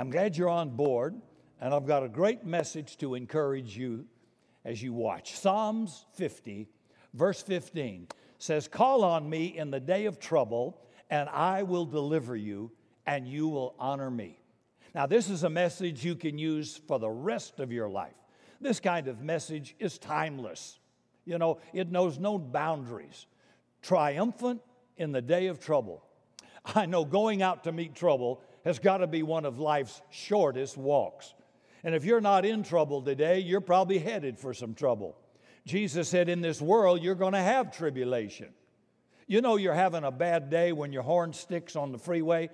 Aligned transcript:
I'm 0.00 0.08
glad 0.08 0.34
you're 0.34 0.48
on 0.48 0.70
board, 0.70 1.20
and 1.60 1.74
I've 1.74 1.86
got 1.86 2.02
a 2.02 2.08
great 2.08 2.42
message 2.42 2.96
to 3.00 3.14
encourage 3.14 3.76
you 3.76 4.06
as 4.64 4.82
you 4.82 4.94
watch. 4.94 5.36
Psalms 5.38 6.06
50, 6.14 6.70
verse 7.12 7.42
15 7.42 8.08
says, 8.38 8.66
Call 8.66 9.04
on 9.04 9.28
me 9.28 9.58
in 9.58 9.70
the 9.70 9.78
day 9.78 10.06
of 10.06 10.18
trouble, 10.18 10.80
and 11.10 11.28
I 11.28 11.64
will 11.64 11.84
deliver 11.84 12.34
you, 12.34 12.72
and 13.04 13.28
you 13.28 13.46
will 13.48 13.74
honor 13.78 14.10
me. 14.10 14.40
Now, 14.94 15.04
this 15.04 15.28
is 15.28 15.44
a 15.44 15.50
message 15.50 16.02
you 16.02 16.14
can 16.14 16.38
use 16.38 16.80
for 16.88 16.98
the 16.98 17.10
rest 17.10 17.60
of 17.60 17.70
your 17.70 17.90
life. 17.90 18.16
This 18.58 18.80
kind 18.80 19.06
of 19.06 19.20
message 19.20 19.76
is 19.78 19.98
timeless. 19.98 20.78
You 21.26 21.36
know, 21.36 21.58
it 21.74 21.90
knows 21.90 22.18
no 22.18 22.38
boundaries. 22.38 23.26
Triumphant 23.82 24.62
in 24.96 25.12
the 25.12 25.20
day 25.20 25.48
of 25.48 25.60
trouble. 25.60 26.06
I 26.74 26.86
know 26.86 27.04
going 27.04 27.42
out 27.42 27.64
to 27.64 27.72
meet 27.72 27.94
trouble 27.94 28.42
has 28.64 28.78
got 28.78 28.98
to 28.98 29.06
be 29.06 29.22
one 29.22 29.44
of 29.44 29.58
life's 29.58 30.00
shortest 30.10 30.76
walks. 30.76 31.34
And 31.82 31.94
if 31.94 32.04
you're 32.04 32.20
not 32.20 32.44
in 32.44 32.62
trouble 32.62 33.02
today, 33.02 33.38
you're 33.40 33.60
probably 33.60 33.98
headed 33.98 34.38
for 34.38 34.52
some 34.52 34.74
trouble. 34.74 35.16
Jesus 35.66 36.08
said, 36.08 36.28
In 36.28 36.40
this 36.40 36.60
world, 36.60 37.02
you're 37.02 37.14
going 37.14 37.32
to 37.32 37.38
have 37.38 37.74
tribulation. 37.74 38.48
You 39.26 39.40
know, 39.40 39.56
you're 39.56 39.74
having 39.74 40.04
a 40.04 40.10
bad 40.10 40.50
day 40.50 40.72
when 40.72 40.92
your 40.92 41.02
horn 41.02 41.32
sticks 41.32 41.76
on 41.76 41.92
the 41.92 41.98
freeway 41.98 42.50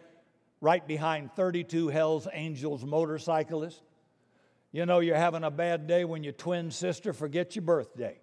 right 0.61 0.87
behind 0.87 1.33
32 1.35 1.89
Hell's 1.89 2.29
Angels 2.33 2.85
motorcyclists. 2.85 3.83
You 4.73 4.85
know, 4.85 5.01
you're 5.01 5.17
having 5.17 5.45
a 5.45 5.51
bad 5.51 5.87
day 5.87 6.05
when 6.05 6.23
your 6.23 6.35
twin 6.35 6.71
sister 6.71 7.13
forgets 7.13 7.57
your 7.57 7.65
birthday, 7.65 8.21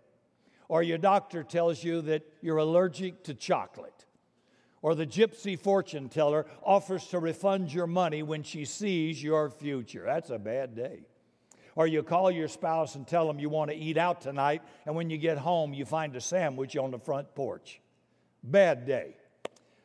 or 0.69 0.83
your 0.83 0.99
doctor 0.99 1.43
tells 1.43 1.83
you 1.83 2.01
that 2.03 2.23
you're 2.41 2.57
allergic 2.57 3.23
to 3.23 3.33
chocolate 3.33 4.05
or 4.83 4.93
the 4.93 5.07
gypsy 5.07 5.57
fortune 5.57 6.09
teller 6.09 6.45
offers 6.61 7.07
to 7.07 7.17
refund 7.17 7.73
your 7.73 7.87
money 7.87 8.21
when 8.21 8.43
she 8.43 8.65
sees 8.65 9.23
your 9.23 9.49
future. 9.49 10.03
That's 10.05 10.29
a 10.29 10.37
bad 10.37 10.75
day. 10.75 10.99
Or 11.75 11.87
you 11.87 12.03
call 12.03 12.29
your 12.29 12.49
spouse 12.49 12.93
and 12.93 13.07
tell 13.07 13.25
them 13.25 13.39
you 13.39 13.49
want 13.49 13.71
to 13.71 13.77
eat 13.77 13.97
out 13.97 14.21
tonight, 14.21 14.61
and 14.85 14.95
when 14.95 15.09
you 15.09 15.17
get 15.17 15.39
home, 15.39 15.73
you 15.73 15.85
find 15.85 16.15
a 16.15 16.21
sandwich 16.21 16.77
on 16.77 16.91
the 16.91 16.99
front 16.99 17.33
porch. 17.33 17.81
Bad 18.43 18.85
day. 18.85 19.15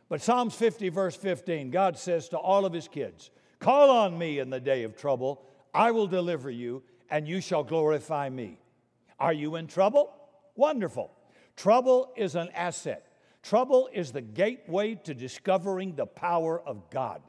But 0.08 0.20
Psalms 0.20 0.54
50, 0.54 0.88
verse 0.88 1.16
15, 1.16 1.70
God 1.70 1.96
says 1.96 2.28
to 2.30 2.36
all 2.36 2.66
of 2.66 2.72
his 2.72 2.88
kids, 2.88 3.30
Call 3.60 3.90
on 3.90 4.18
me 4.18 4.40
in 4.40 4.50
the 4.50 4.60
day 4.60 4.82
of 4.82 4.96
trouble, 4.96 5.42
I 5.72 5.92
will 5.92 6.08
deliver 6.08 6.50
you, 6.50 6.82
and 7.08 7.26
you 7.26 7.40
shall 7.40 7.62
glorify 7.62 8.28
me. 8.28 8.58
Are 9.20 9.32
you 9.32 9.56
in 9.56 9.68
trouble? 9.68 10.12
Wonderful. 10.56 11.12
Trouble 11.56 12.12
is 12.16 12.34
an 12.34 12.48
asset. 12.54 13.07
Trouble 13.48 13.88
is 13.94 14.12
the 14.12 14.20
gateway 14.20 14.94
to 15.04 15.14
discovering 15.14 15.94
the 15.94 16.04
power 16.04 16.60
of 16.60 16.90
God. 16.90 17.22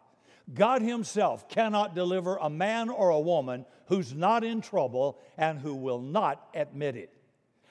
God 0.54 0.82
Himself 0.82 1.48
cannot 1.48 1.96
deliver 1.96 2.36
a 2.36 2.50
man 2.50 2.90
or 2.90 3.12
a 3.12 3.20
woman 3.22 3.66
who's 3.88 4.14
not 4.14 4.44
in 4.44 4.60
trouble 4.60 5.18
and 5.38 5.58
who 5.58 5.74
will 5.74 6.02
not 6.02 6.46
admit 6.54 6.98
it. 6.98 7.14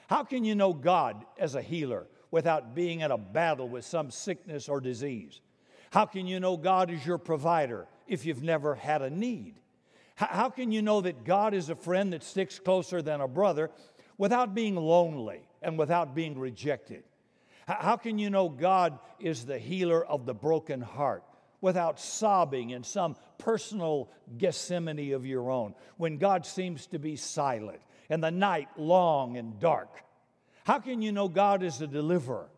How 0.07 0.23
can 0.23 0.43
you 0.43 0.55
know 0.55 0.73
God 0.73 1.25
as 1.37 1.53
a 1.53 1.61
healer 1.61 2.07
without 2.31 2.73
being 2.73 3.01
in 3.01 3.11
a 3.11 3.19
battle 3.19 3.69
with 3.69 3.85
some 3.85 4.09
sickness 4.09 4.67
or 4.67 4.81
disease? 4.81 5.41
How 5.91 6.07
can 6.07 6.25
you 6.25 6.39
know 6.39 6.57
God 6.57 6.89
is 6.89 7.05
your 7.05 7.19
provider 7.19 7.85
if 8.07 8.25
you've 8.25 8.41
never 8.41 8.73
had 8.73 9.03
a 9.03 9.11
need? 9.11 9.59
How 10.15 10.49
can 10.49 10.71
you 10.71 10.81
know 10.81 11.01
that 11.01 11.23
God 11.23 11.53
is 11.53 11.69
a 11.69 11.75
friend 11.75 12.13
that 12.13 12.23
sticks 12.23 12.57
closer 12.57 13.03
than 13.03 13.21
a 13.21 13.27
brother 13.27 13.69
without 14.17 14.55
being 14.55 14.75
lonely 14.75 15.41
and 15.61 15.77
without 15.77 16.15
being 16.15 16.39
rejected? 16.39 17.03
How 17.69 17.97
can 17.97 18.17
you 18.17 18.31
know 18.31 18.49
God 18.49 18.97
is 19.19 19.45
the 19.45 19.59
healer 19.59 20.03
of 20.03 20.25
the 20.25 20.33
broken 20.33 20.81
heart 20.81 21.23
without 21.61 21.99
sobbing 21.99 22.71
in 22.71 22.83
some 22.83 23.15
personal 23.37 24.09
Gethsemane 24.39 25.13
of 25.13 25.23
your 25.23 25.51
own 25.51 25.75
when 25.97 26.17
God 26.17 26.47
seems 26.47 26.87
to 26.87 26.97
be 26.97 27.15
silent 27.15 27.79
and 28.09 28.23
the 28.23 28.31
night 28.31 28.69
long 28.75 29.37
and 29.37 29.59
dark? 29.59 30.03
How 30.63 30.79
can 30.79 31.03
you 31.03 31.11
know 31.11 31.29
God 31.29 31.61
is 31.61 31.79
a 31.79 31.85
deliverer 31.85 32.49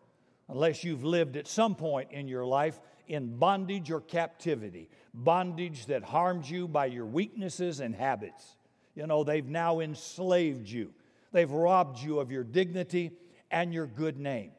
unless 0.48 0.82
you've 0.82 1.04
lived 1.04 1.36
at 1.36 1.46
some 1.46 1.74
point 1.74 2.12
in 2.12 2.26
your 2.26 2.46
life 2.46 2.80
in 3.06 3.36
bondage 3.36 3.90
or 3.90 4.00
captivity? 4.00 4.88
Bondage 5.12 5.86
that 5.86 6.04
harms 6.04 6.50
you 6.50 6.66
by 6.66 6.86
your 6.86 7.06
weaknesses 7.06 7.80
and 7.80 7.94
habits. 7.94 8.56
You 8.94 9.06
know, 9.06 9.24
they've 9.24 9.46
now 9.46 9.80
enslaved 9.80 10.70
you, 10.70 10.94
they've 11.32 11.50
robbed 11.50 12.00
you 12.00 12.18
of 12.18 12.32
your 12.32 12.44
dignity 12.44 13.10
and 13.50 13.74
your 13.74 13.86
good 13.86 14.18
name. 14.18 14.52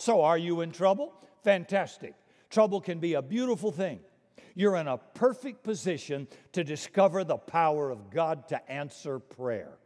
So, 0.00 0.22
are 0.22 0.38
you 0.38 0.62
in 0.62 0.70
trouble? 0.70 1.12
Fantastic. 1.44 2.14
Trouble 2.48 2.80
can 2.80 3.00
be 3.00 3.12
a 3.12 3.20
beautiful 3.20 3.70
thing. 3.70 4.00
You're 4.54 4.76
in 4.76 4.88
a 4.88 4.96
perfect 4.96 5.62
position 5.62 6.26
to 6.52 6.64
discover 6.64 7.22
the 7.22 7.36
power 7.36 7.90
of 7.90 8.08
God 8.10 8.48
to 8.48 8.72
answer 8.72 9.18
prayer. 9.18 9.76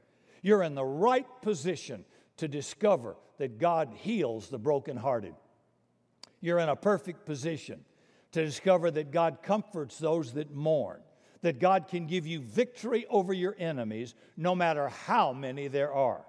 You're 0.40 0.62
in 0.62 0.76
the 0.76 0.84
right 0.84 1.26
position 1.42 2.04
to 2.36 2.46
discover 2.46 3.16
that 3.38 3.58
God 3.58 3.92
heals 3.92 4.50
the 4.50 4.58
brokenhearted. 4.58 5.34
You're 6.40 6.60
in 6.60 6.68
a 6.68 6.76
perfect 6.76 7.26
position 7.26 7.84
to 8.30 8.44
discover 8.44 8.92
that 8.92 9.10
God 9.10 9.38
comforts 9.42 9.98
those 9.98 10.32
that 10.34 10.54
mourn, 10.54 11.00
that 11.40 11.58
God 11.58 11.88
can 11.88 12.06
give 12.06 12.24
you 12.24 12.38
victory 12.38 13.04
over 13.10 13.32
your 13.32 13.56
enemies 13.58 14.14
no 14.36 14.54
matter 14.54 14.90
how 14.90 15.32
many 15.32 15.66
there 15.66 15.92
are 15.92 16.24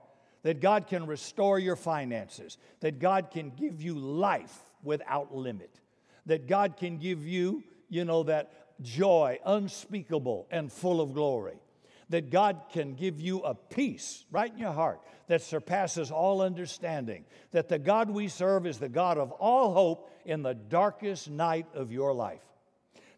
that 0.45 0.61
God 0.61 0.85
can 0.85 1.07
restore 1.07 1.57
your 1.57 1.75
finances, 1.75 2.59
that 2.81 2.99
God 2.99 3.31
can 3.31 3.49
give 3.49 3.81
you 3.81 3.95
life 3.95 4.55
without 4.83 5.35
limit, 5.35 5.79
that 6.27 6.45
God 6.45 6.77
can 6.77 6.99
give 6.99 7.25
you, 7.25 7.63
you 7.89 8.05
know, 8.05 8.21
that 8.21 8.51
joy 8.79 9.39
unspeakable 9.43 10.45
and 10.51 10.71
full 10.71 11.01
of 11.01 11.15
glory, 11.15 11.57
that 12.09 12.29
God 12.29 12.61
can 12.71 12.93
give 12.93 13.19
you 13.19 13.39
a 13.39 13.55
peace 13.55 14.23
right 14.29 14.53
in 14.53 14.59
your 14.59 14.71
heart 14.71 15.01
that 15.25 15.41
surpasses 15.41 16.11
all 16.11 16.43
understanding, 16.43 17.25
that 17.49 17.67
the 17.67 17.79
God 17.79 18.11
we 18.11 18.27
serve 18.27 18.67
is 18.67 18.77
the 18.77 18.87
God 18.87 19.17
of 19.17 19.31
all 19.31 19.73
hope 19.73 20.11
in 20.25 20.43
the 20.43 20.53
darkest 20.53 21.27
night 21.27 21.65
of 21.73 21.91
your 21.91 22.13
life. 22.13 22.43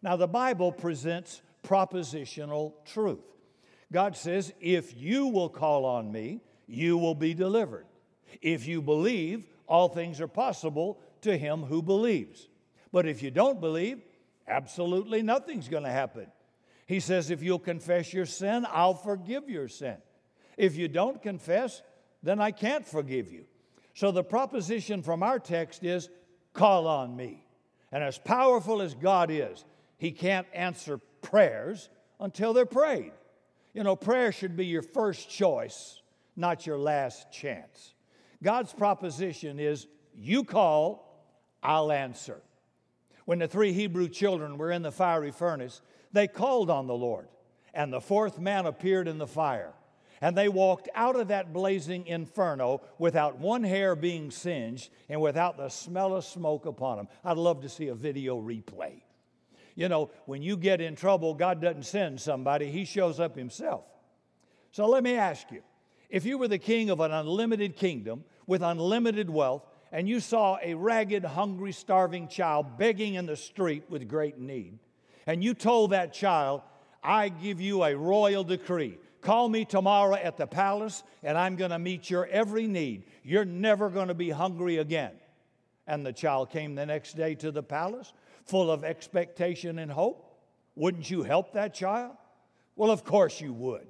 Now, 0.00 0.16
the 0.16 0.26
Bible 0.26 0.72
presents 0.72 1.42
propositional 1.62 2.72
truth. 2.86 3.20
God 3.92 4.16
says, 4.16 4.50
If 4.62 4.96
you 4.96 5.26
will 5.26 5.50
call 5.50 5.84
on 5.84 6.10
me, 6.10 6.40
you 6.68 6.98
will 6.98 7.14
be 7.14 7.34
delivered. 7.34 7.86
If 8.40 8.68
you 8.68 8.82
believe, 8.82 9.44
all 9.66 9.88
things 9.88 10.20
are 10.20 10.28
possible 10.28 11.00
to 11.22 11.36
him 11.36 11.62
who 11.62 11.82
believes. 11.82 12.48
But 12.92 13.06
if 13.06 13.22
you 13.22 13.30
don't 13.30 13.60
believe, 13.60 14.02
absolutely 14.46 15.22
nothing's 15.22 15.68
going 15.68 15.82
to 15.82 15.90
happen. 15.90 16.26
He 16.86 17.00
says, 17.00 17.30
if 17.30 17.42
you'll 17.42 17.58
confess 17.58 18.12
your 18.12 18.26
sin, 18.26 18.66
I'll 18.70 18.94
forgive 18.94 19.48
your 19.48 19.68
sin. 19.68 19.96
If 20.56 20.76
you 20.76 20.88
don't 20.88 21.22
confess, 21.22 21.82
then 22.22 22.40
I 22.40 22.50
can't 22.50 22.86
forgive 22.86 23.32
you. 23.32 23.44
So 23.94 24.10
the 24.10 24.24
proposition 24.24 25.02
from 25.02 25.22
our 25.22 25.38
text 25.38 25.84
is 25.84 26.08
call 26.52 26.86
on 26.86 27.16
me. 27.16 27.44
And 27.92 28.02
as 28.02 28.18
powerful 28.18 28.80
as 28.82 28.94
God 28.94 29.30
is, 29.30 29.64
He 29.96 30.12
can't 30.12 30.46
answer 30.52 30.98
prayers 31.22 31.88
until 32.20 32.52
they're 32.52 32.66
prayed. 32.66 33.12
You 33.74 33.82
know, 33.82 33.96
prayer 33.96 34.32
should 34.32 34.56
be 34.56 34.66
your 34.66 34.82
first 34.82 35.30
choice 35.30 36.00
not 36.38 36.66
your 36.66 36.78
last 36.78 37.30
chance. 37.32 37.94
God's 38.42 38.72
proposition 38.72 39.58
is 39.58 39.86
you 40.14 40.44
call, 40.44 41.26
I'll 41.62 41.92
answer. 41.92 42.40
When 43.24 43.40
the 43.40 43.48
three 43.48 43.72
Hebrew 43.72 44.08
children 44.08 44.56
were 44.56 44.70
in 44.70 44.82
the 44.82 44.92
fiery 44.92 45.32
furnace, 45.32 45.82
they 46.12 46.28
called 46.28 46.70
on 46.70 46.86
the 46.86 46.94
Lord, 46.94 47.28
and 47.74 47.92
the 47.92 48.00
fourth 48.00 48.38
man 48.38 48.66
appeared 48.66 49.08
in 49.08 49.18
the 49.18 49.26
fire. 49.26 49.74
And 50.20 50.36
they 50.36 50.48
walked 50.48 50.88
out 50.94 51.14
of 51.14 51.28
that 51.28 51.52
blazing 51.52 52.06
inferno 52.06 52.80
without 52.98 53.38
one 53.38 53.62
hair 53.62 53.94
being 53.94 54.30
singed 54.30 54.90
and 55.08 55.20
without 55.20 55.56
the 55.56 55.68
smell 55.68 56.16
of 56.16 56.24
smoke 56.24 56.66
upon 56.66 56.96
them. 56.96 57.08
I'd 57.24 57.36
love 57.36 57.62
to 57.62 57.68
see 57.68 57.88
a 57.88 57.94
video 57.94 58.40
replay. 58.40 59.02
You 59.76 59.88
know, 59.88 60.10
when 60.26 60.42
you 60.42 60.56
get 60.56 60.80
in 60.80 60.96
trouble, 60.96 61.34
God 61.34 61.60
doesn't 61.60 61.84
send 61.84 62.20
somebody, 62.20 62.70
He 62.70 62.84
shows 62.84 63.20
up 63.20 63.36
Himself. 63.36 63.84
So 64.72 64.86
let 64.86 65.04
me 65.04 65.14
ask 65.14 65.50
you 65.52 65.62
if 66.08 66.24
you 66.24 66.38
were 66.38 66.48
the 66.48 66.58
king 66.58 66.90
of 66.90 67.00
an 67.00 67.12
unlimited 67.12 67.76
kingdom 67.76 68.24
with 68.46 68.62
unlimited 68.62 69.28
wealth, 69.28 69.62
and 69.92 70.08
you 70.08 70.20
saw 70.20 70.58
a 70.62 70.74
ragged, 70.74 71.24
hungry, 71.24 71.72
starving 71.72 72.28
child 72.28 72.78
begging 72.78 73.14
in 73.14 73.26
the 73.26 73.36
street 73.36 73.84
with 73.88 74.08
great 74.08 74.38
need, 74.38 74.78
and 75.26 75.44
you 75.44 75.54
told 75.54 75.90
that 75.90 76.12
child, 76.12 76.62
I 77.02 77.28
give 77.28 77.60
you 77.60 77.84
a 77.84 77.94
royal 77.94 78.44
decree. 78.44 78.98
Call 79.20 79.48
me 79.48 79.64
tomorrow 79.64 80.14
at 80.14 80.36
the 80.36 80.46
palace, 80.46 81.02
and 81.22 81.36
I'm 81.36 81.56
going 81.56 81.70
to 81.70 81.78
meet 81.78 82.08
your 82.08 82.26
every 82.26 82.66
need. 82.66 83.04
You're 83.22 83.44
never 83.44 83.90
going 83.90 84.08
to 84.08 84.14
be 84.14 84.30
hungry 84.30 84.78
again. 84.78 85.12
And 85.86 86.04
the 86.04 86.12
child 86.12 86.50
came 86.50 86.74
the 86.74 86.86
next 86.86 87.16
day 87.16 87.34
to 87.36 87.50
the 87.50 87.62
palace, 87.62 88.12
full 88.44 88.70
of 88.70 88.84
expectation 88.84 89.78
and 89.78 89.90
hope. 89.90 90.24
Wouldn't 90.76 91.10
you 91.10 91.22
help 91.22 91.52
that 91.54 91.74
child? 91.74 92.12
Well, 92.76 92.90
of 92.90 93.04
course 93.04 93.40
you 93.40 93.52
would. 93.52 93.86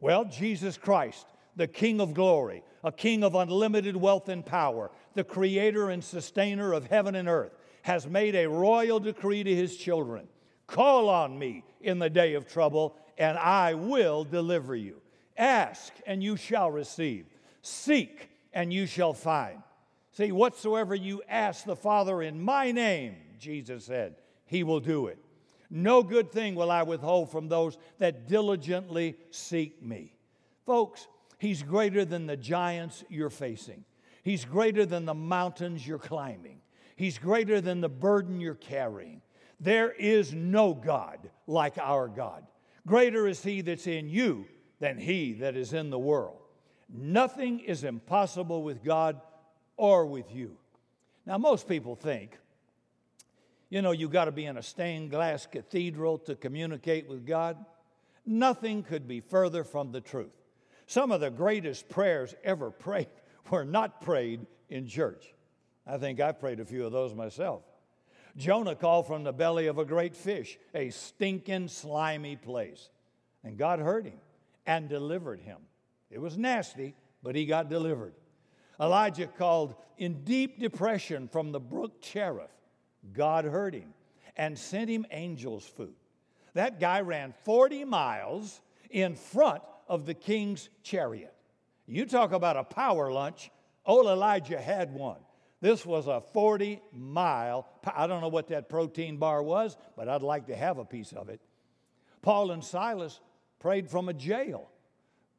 Well, 0.00 0.24
Jesus 0.24 0.78
Christ 0.78 1.26
the 1.56 1.66
King 1.66 2.00
of 2.00 2.14
glory, 2.14 2.62
a 2.84 2.92
King 2.92 3.22
of 3.24 3.34
unlimited 3.34 3.96
wealth 3.96 4.28
and 4.28 4.44
power, 4.44 4.90
the 5.14 5.24
creator 5.24 5.90
and 5.90 6.02
sustainer 6.02 6.72
of 6.72 6.86
heaven 6.86 7.14
and 7.14 7.28
earth, 7.28 7.52
has 7.82 8.06
made 8.06 8.34
a 8.34 8.48
royal 8.48 9.00
decree 9.00 9.42
to 9.42 9.54
his 9.54 9.76
children 9.76 10.28
Call 10.72 11.10
on 11.10 11.38
me 11.38 11.64
in 11.82 11.98
the 11.98 12.08
day 12.08 12.32
of 12.32 12.46
trouble, 12.46 12.96
and 13.18 13.36
I 13.36 13.74
will 13.74 14.24
deliver 14.24 14.74
you. 14.74 15.02
Ask, 15.36 15.92
and 16.06 16.22
you 16.22 16.36
shall 16.36 16.70
receive. 16.70 17.26
Seek, 17.60 18.30
and 18.54 18.72
you 18.72 18.86
shall 18.86 19.12
find. 19.12 19.62
See, 20.12 20.32
whatsoever 20.32 20.94
you 20.94 21.22
ask 21.28 21.64
the 21.64 21.76
Father 21.76 22.22
in 22.22 22.40
my 22.40 22.72
name, 22.72 23.16
Jesus 23.38 23.84
said, 23.84 24.14
he 24.46 24.62
will 24.62 24.80
do 24.80 25.08
it. 25.08 25.18
No 25.68 26.02
good 26.02 26.32
thing 26.32 26.54
will 26.54 26.70
I 26.70 26.82
withhold 26.82 27.30
from 27.30 27.48
those 27.48 27.76
that 27.98 28.28
diligently 28.28 29.16
seek 29.30 29.82
me. 29.82 30.14
Folks, 30.64 31.06
he's 31.42 31.64
greater 31.64 32.04
than 32.04 32.28
the 32.28 32.36
giants 32.36 33.02
you're 33.08 33.28
facing. 33.28 33.84
He's 34.22 34.44
greater 34.44 34.86
than 34.86 35.06
the 35.06 35.14
mountains 35.14 35.84
you're 35.84 35.98
climbing. 35.98 36.60
He's 36.94 37.18
greater 37.18 37.60
than 37.60 37.80
the 37.80 37.88
burden 37.88 38.40
you're 38.40 38.54
carrying. 38.54 39.22
There 39.58 39.90
is 39.90 40.32
no 40.32 40.72
God 40.72 41.18
like 41.48 41.78
our 41.78 42.06
God. 42.06 42.46
Greater 42.86 43.26
is 43.26 43.42
he 43.42 43.60
that's 43.60 43.88
in 43.88 44.08
you 44.08 44.46
than 44.78 44.98
he 44.98 45.32
that 45.32 45.56
is 45.56 45.72
in 45.72 45.90
the 45.90 45.98
world. 45.98 46.38
Nothing 46.88 47.58
is 47.58 47.82
impossible 47.82 48.62
with 48.62 48.84
God 48.84 49.20
or 49.76 50.06
with 50.06 50.32
you. 50.32 50.56
Now, 51.26 51.38
most 51.38 51.66
people 51.66 51.96
think, 51.96 52.38
you 53.68 53.82
know, 53.82 53.90
you 53.90 54.08
got 54.08 54.26
to 54.26 54.32
be 54.32 54.46
in 54.46 54.58
a 54.58 54.62
stained 54.62 55.10
glass 55.10 55.44
cathedral 55.46 56.18
to 56.18 56.36
communicate 56.36 57.08
with 57.08 57.26
God. 57.26 57.56
Nothing 58.24 58.84
could 58.84 59.08
be 59.08 59.18
further 59.18 59.64
from 59.64 59.90
the 59.90 60.00
truth. 60.00 60.41
Some 60.86 61.12
of 61.12 61.20
the 61.20 61.30
greatest 61.30 61.88
prayers 61.88 62.34
ever 62.44 62.70
prayed 62.70 63.08
were 63.50 63.64
not 63.64 64.00
prayed 64.00 64.46
in 64.68 64.86
church. 64.86 65.34
I 65.86 65.98
think 65.98 66.20
I've 66.20 66.40
prayed 66.40 66.60
a 66.60 66.64
few 66.64 66.86
of 66.86 66.92
those 66.92 67.14
myself. 67.14 67.62
Jonah 68.36 68.74
called 68.74 69.06
from 69.06 69.24
the 69.24 69.32
belly 69.32 69.66
of 69.66 69.78
a 69.78 69.84
great 69.84 70.16
fish, 70.16 70.58
a 70.74 70.90
stinking, 70.90 71.68
slimy 71.68 72.36
place. 72.36 72.88
And 73.44 73.58
God 73.58 73.78
heard 73.78 74.06
him 74.06 74.18
and 74.66 74.88
delivered 74.88 75.40
him. 75.40 75.58
It 76.10 76.20
was 76.20 76.38
nasty, 76.38 76.94
but 77.22 77.34
he 77.34 77.46
got 77.46 77.68
delivered. 77.68 78.14
Elijah 78.80 79.26
called 79.26 79.74
in 79.98 80.24
deep 80.24 80.58
depression 80.58 81.28
from 81.28 81.52
the 81.52 81.60
brook 81.60 82.00
Cherith. 82.00 82.50
God 83.12 83.44
heard 83.44 83.74
him 83.74 83.92
and 84.36 84.58
sent 84.58 84.88
him 84.88 85.04
angels' 85.10 85.66
food. 85.66 85.94
That 86.54 86.80
guy 86.80 87.00
ran 87.00 87.34
40 87.44 87.84
miles 87.84 88.60
in 88.90 89.14
front 89.14 89.62
of 89.88 90.06
the 90.06 90.14
king's 90.14 90.68
chariot. 90.82 91.34
You 91.86 92.06
talk 92.06 92.32
about 92.32 92.56
a 92.56 92.64
power 92.64 93.12
lunch. 93.12 93.50
Old 93.84 94.06
Elijah 94.06 94.60
had 94.60 94.92
one. 94.92 95.18
This 95.60 95.86
was 95.86 96.08
a 96.08 96.20
40 96.20 96.80
mile, 96.92 97.68
I 97.94 98.06
don't 98.06 98.20
know 98.20 98.28
what 98.28 98.48
that 98.48 98.68
protein 98.68 99.16
bar 99.16 99.42
was, 99.42 99.76
but 99.96 100.08
I'd 100.08 100.22
like 100.22 100.46
to 100.46 100.56
have 100.56 100.78
a 100.78 100.84
piece 100.84 101.12
of 101.12 101.28
it. 101.28 101.40
Paul 102.20 102.50
and 102.50 102.64
Silas 102.64 103.20
prayed 103.60 103.88
from 103.88 104.08
a 104.08 104.12
jail. 104.12 104.68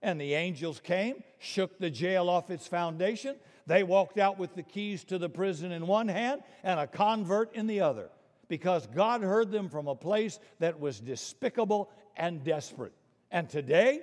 And 0.01 0.19
the 0.19 0.33
angels 0.33 0.81
came, 0.81 1.23
shook 1.39 1.77
the 1.79 1.89
jail 1.89 2.29
off 2.29 2.49
its 2.49 2.67
foundation. 2.67 3.37
They 3.67 3.83
walked 3.83 4.17
out 4.17 4.37
with 4.37 4.53
the 4.53 4.63
keys 4.63 5.05
to 5.05 5.17
the 5.17 5.29
prison 5.29 5.71
in 5.71 5.87
one 5.87 6.09
hand 6.09 6.41
and 6.63 6.79
a 6.79 6.87
convert 6.87 7.55
in 7.55 7.67
the 7.67 7.81
other 7.81 8.09
because 8.49 8.85
God 8.87 9.21
heard 9.21 9.51
them 9.51 9.69
from 9.69 9.87
a 9.87 9.95
place 9.95 10.39
that 10.59 10.79
was 10.79 10.99
despicable 10.99 11.89
and 12.17 12.43
desperate. 12.43 12.93
And 13.31 13.49
today, 13.49 14.01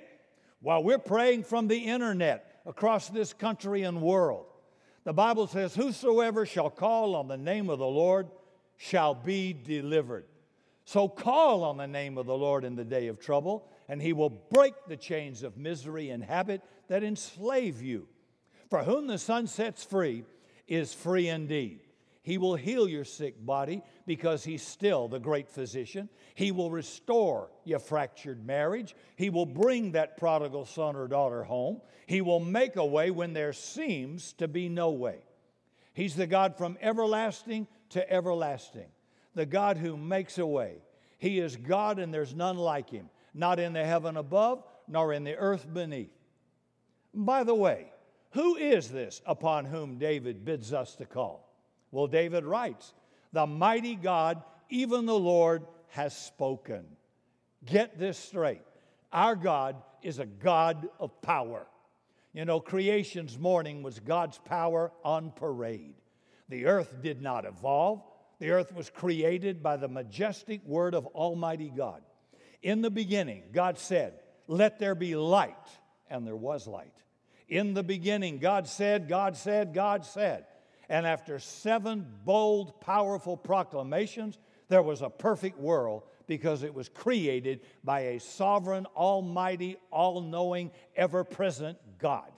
while 0.61 0.83
we're 0.83 0.99
praying 0.99 1.43
from 1.43 1.67
the 1.67 1.77
internet 1.77 2.61
across 2.65 3.09
this 3.09 3.33
country 3.33 3.83
and 3.83 4.01
world, 4.01 4.45
the 5.03 5.13
Bible 5.13 5.47
says, 5.47 5.75
Whosoever 5.75 6.45
shall 6.45 6.69
call 6.69 7.15
on 7.15 7.27
the 7.27 7.37
name 7.37 7.69
of 7.69 7.79
the 7.79 7.85
Lord 7.85 8.27
shall 8.77 9.15
be 9.15 9.53
delivered. 9.53 10.25
So 10.85 11.07
call 11.07 11.63
on 11.63 11.77
the 11.77 11.87
name 11.87 12.17
of 12.17 12.25
the 12.25 12.37
Lord 12.37 12.63
in 12.63 12.75
the 12.75 12.83
day 12.83 13.07
of 13.07 13.19
trouble 13.19 13.67
and 13.87 14.01
he 14.01 14.13
will 14.13 14.29
break 14.29 14.73
the 14.87 14.97
chains 14.97 15.43
of 15.43 15.57
misery 15.57 16.09
and 16.09 16.23
habit 16.23 16.61
that 16.87 17.03
enslave 17.03 17.81
you. 17.81 18.07
For 18.69 18.83
whom 18.83 19.07
the 19.07 19.17
Son 19.17 19.47
sets 19.47 19.83
free 19.83 20.23
is 20.67 20.93
free 20.93 21.27
indeed. 21.27 21.81
He 22.23 22.37
will 22.37 22.55
heal 22.55 22.87
your 22.87 23.03
sick 23.03 23.43
body 23.43 23.81
because 24.05 24.43
he's 24.43 24.61
still 24.61 25.07
the 25.07 25.19
great 25.19 25.49
physician. 25.49 26.07
He 26.35 26.51
will 26.51 26.69
restore 26.69 27.49
your 27.63 27.79
fractured 27.79 28.45
marriage. 28.45 28.95
He 29.15 29.29
will 29.29 29.47
bring 29.47 29.93
that 29.93 30.17
prodigal 30.17 30.65
son 30.65 30.95
or 30.95 31.07
daughter 31.07 31.43
home. 31.43 31.81
He 32.05 32.21
will 32.21 32.39
make 32.39 32.75
a 32.75 32.85
way 32.85 33.09
when 33.09 33.33
there 33.33 33.53
seems 33.53 34.33
to 34.33 34.47
be 34.47 34.69
no 34.69 34.91
way. 34.91 35.19
He's 35.93 36.15
the 36.15 36.27
God 36.27 36.57
from 36.57 36.77
everlasting 36.79 37.67
to 37.89 38.11
everlasting, 38.11 38.89
the 39.33 39.45
God 39.45 39.77
who 39.77 39.97
makes 39.97 40.37
a 40.37 40.45
way. 40.45 40.83
He 41.17 41.39
is 41.39 41.55
God 41.57 41.99
and 41.99 42.13
there's 42.13 42.35
none 42.35 42.57
like 42.57 42.89
him 42.89 43.09
not 43.33 43.59
in 43.59 43.73
the 43.73 43.85
heaven 43.85 44.17
above, 44.17 44.63
nor 44.87 45.13
in 45.13 45.23
the 45.23 45.35
earth 45.35 45.71
beneath. 45.71 46.13
By 47.13 47.43
the 47.43 47.55
way, 47.55 47.91
who 48.31 48.55
is 48.55 48.89
this 48.89 49.21
upon 49.25 49.65
whom 49.65 49.97
David 49.97 50.45
bids 50.45 50.73
us 50.73 50.95
to 50.95 51.05
call? 51.05 51.50
Well, 51.91 52.07
David 52.07 52.45
writes, 52.45 52.93
The 53.33 53.45
mighty 53.45 53.95
God, 53.95 54.41
even 54.69 55.05
the 55.05 55.17
Lord, 55.17 55.65
has 55.89 56.15
spoken. 56.15 56.85
Get 57.65 57.99
this 57.99 58.17
straight. 58.17 58.61
Our 59.11 59.35
God 59.35 59.75
is 60.01 60.19
a 60.19 60.25
God 60.25 60.89
of 60.99 61.21
power. 61.21 61.67
You 62.33 62.45
know, 62.45 62.59
creation's 62.59 63.37
morning 63.37 63.83
was 63.83 63.99
God's 63.99 64.37
power 64.39 64.91
on 65.03 65.31
parade. 65.31 65.95
The 66.47 66.65
earth 66.65 67.01
did 67.01 67.21
not 67.21 67.45
evolve, 67.45 68.01
the 68.39 68.51
earth 68.51 68.73
was 68.73 68.89
created 68.89 69.61
by 69.61 69.77
the 69.77 69.87
majestic 69.87 70.65
word 70.65 70.95
of 70.95 71.05
Almighty 71.07 71.71
God. 71.75 72.01
In 72.63 72.81
the 72.81 72.89
beginning, 72.89 73.43
God 73.51 73.77
said, 73.77 74.13
Let 74.47 74.79
there 74.79 74.95
be 74.95 75.15
light, 75.15 75.55
and 76.09 76.25
there 76.25 76.35
was 76.35 76.67
light. 76.67 76.93
In 77.47 77.73
the 77.73 77.83
beginning, 77.83 78.39
God 78.39 78.67
said, 78.67 79.07
God 79.07 79.35
said, 79.35 79.73
God 79.73 80.05
said. 80.05 80.45
And 80.91 81.07
after 81.07 81.39
seven 81.39 82.05
bold, 82.25 82.81
powerful 82.81 83.37
proclamations, 83.37 84.37
there 84.67 84.81
was 84.81 85.01
a 85.01 85.09
perfect 85.09 85.57
world 85.57 86.03
because 86.27 86.63
it 86.63 86.73
was 86.73 86.89
created 86.89 87.61
by 87.81 88.01
a 88.01 88.19
sovereign, 88.19 88.85
almighty, 88.93 89.77
all 89.89 90.19
knowing, 90.19 90.69
ever 90.97 91.23
present 91.23 91.77
God. 91.97 92.29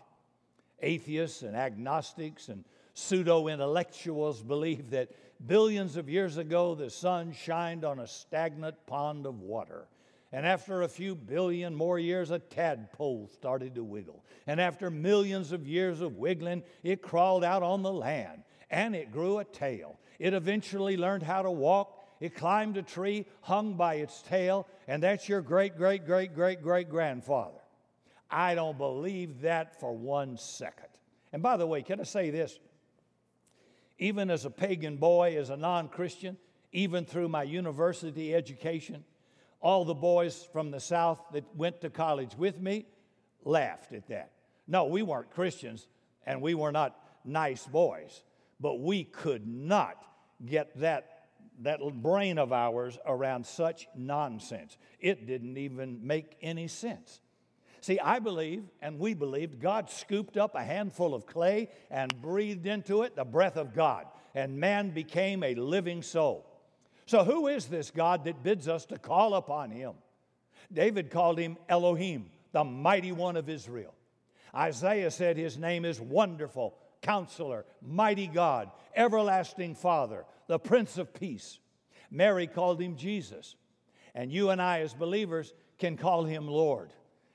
Atheists 0.83 1.41
and 1.41 1.55
agnostics 1.55 2.47
and 2.49 2.63
pseudo 2.93 3.47
intellectuals 3.47 4.43
believe 4.43 4.91
that 4.91 5.09
billions 5.47 5.97
of 5.97 6.07
years 6.07 6.37
ago 6.37 6.75
the 6.75 6.91
sun 6.91 7.33
shined 7.33 7.83
on 7.83 7.97
a 7.97 8.07
stagnant 8.07 8.75
pond 8.85 9.25
of 9.25 9.41
water. 9.41 9.87
And 10.33 10.47
after 10.47 10.81
a 10.81 10.87
few 10.87 11.13
billion 11.13 11.75
more 11.75 11.99
years, 11.99 12.31
a 12.31 12.39
tadpole 12.39 13.29
started 13.31 13.75
to 13.75 13.83
wiggle. 13.83 14.25
And 14.47 14.59
after 14.59 14.89
millions 14.89 15.51
of 15.51 15.67
years 15.67 16.01
of 16.01 16.17
wiggling, 16.17 16.63
it 16.81 17.03
crawled 17.03 17.43
out 17.43 17.61
on 17.61 17.83
the 17.83 17.93
land 17.93 18.41
and 18.71 18.95
it 18.95 19.11
grew 19.11 19.37
a 19.37 19.45
tail. 19.45 19.99
It 20.17 20.33
eventually 20.33 20.97
learned 20.97 21.21
how 21.21 21.43
to 21.43 21.51
walk. 21.51 21.99
It 22.19 22.35
climbed 22.35 22.77
a 22.77 22.81
tree, 22.81 23.27
hung 23.41 23.75
by 23.75 23.95
its 23.95 24.23
tail, 24.23 24.67
and 24.87 25.03
that's 25.03 25.29
your 25.29 25.41
great, 25.41 25.77
great, 25.77 26.07
great, 26.07 26.33
great, 26.33 26.63
great 26.63 26.89
grandfather. 26.89 27.59
I 28.31 28.55
don't 28.55 28.77
believe 28.77 29.41
that 29.41 29.79
for 29.79 29.95
one 29.95 30.37
second. 30.37 30.87
And 31.31 31.43
by 31.43 31.57
the 31.57 31.67
way, 31.67 31.83
can 31.83 31.99
I 31.99 32.03
say 32.03 32.31
this? 32.31 32.57
Even 33.99 34.31
as 34.31 34.45
a 34.45 34.49
pagan 34.49 34.97
boy, 34.97 35.37
as 35.37 35.51
a 35.51 35.57
non 35.57 35.89
Christian, 35.89 36.37
even 36.71 37.05
through 37.05 37.29
my 37.29 37.43
university 37.43 38.33
education, 38.33 39.03
all 39.63 39.85
the 39.85 39.95
boys 39.95 40.47
from 40.51 40.69
the 40.69 40.79
South 40.79 41.19
that 41.31 41.45
went 41.55 41.81
to 41.81 41.89
college 41.89 42.35
with 42.37 42.59
me 42.59 42.85
laughed 43.45 43.93
at 43.93 44.07
that. 44.09 44.31
No, 44.67 44.85
we 44.85 45.01
weren't 45.01 45.31
Christians 45.31 45.87
and 46.25 46.41
we 46.41 46.53
were 46.53 46.71
not 46.71 46.99
nice 47.23 47.65
boys, 47.65 48.23
but 48.59 48.79
we 48.79 49.05
could 49.05 49.47
not 49.47 50.05
get 50.45 50.77
that, 50.81 51.27
that 51.61 51.79
brain 52.01 52.37
of 52.37 52.51
ours 52.51 52.99
around 53.05 53.45
such 53.45 53.87
nonsense. 53.95 54.77
It 54.99 55.25
didn't 55.25 55.57
even 55.57 56.05
make 56.05 56.35
any 56.41 56.67
sense. 56.67 57.21
See, 57.79 57.99
I 57.99 58.19
believe, 58.19 58.63
and 58.81 58.99
we 58.99 59.13
believed, 59.13 59.61
God 59.61 59.89
scooped 59.89 60.37
up 60.37 60.55
a 60.55 60.63
handful 60.63 61.13
of 61.13 61.25
clay 61.25 61.69
and 61.89 62.21
breathed 62.21 62.65
into 62.65 63.03
it 63.03 63.15
the 63.15 63.25
breath 63.25 63.57
of 63.57 63.73
God, 63.73 64.07
and 64.35 64.57
man 64.57 64.91
became 64.91 65.43
a 65.43 65.55
living 65.55 66.01
soul. 66.01 66.52
So, 67.05 67.23
who 67.23 67.47
is 67.47 67.65
this 67.65 67.91
God 67.91 68.23
that 68.25 68.43
bids 68.43 68.67
us 68.67 68.85
to 68.87 68.97
call 68.97 69.35
upon 69.35 69.71
him? 69.71 69.93
David 70.71 71.11
called 71.11 71.37
him 71.37 71.57
Elohim, 71.67 72.29
the 72.51 72.63
mighty 72.63 73.11
one 73.11 73.37
of 73.37 73.49
Israel. 73.49 73.93
Isaiah 74.55 75.11
said 75.11 75.35
his 75.35 75.57
name 75.57 75.83
is 75.83 75.99
Wonderful, 75.99 76.77
Counselor, 77.01 77.65
Mighty 77.81 78.27
God, 78.27 78.71
Everlasting 78.95 79.75
Father, 79.75 80.25
the 80.47 80.59
Prince 80.59 80.97
of 80.97 81.13
Peace. 81.13 81.59
Mary 82.09 82.47
called 82.47 82.79
him 82.79 82.95
Jesus. 82.95 83.55
And 84.15 84.31
you 84.31 84.51
and 84.51 84.61
I, 84.61 84.81
as 84.81 84.93
believers, 84.93 85.53
can 85.79 85.97
call 85.97 86.23
him 86.23 86.47
Lord. 86.47 86.93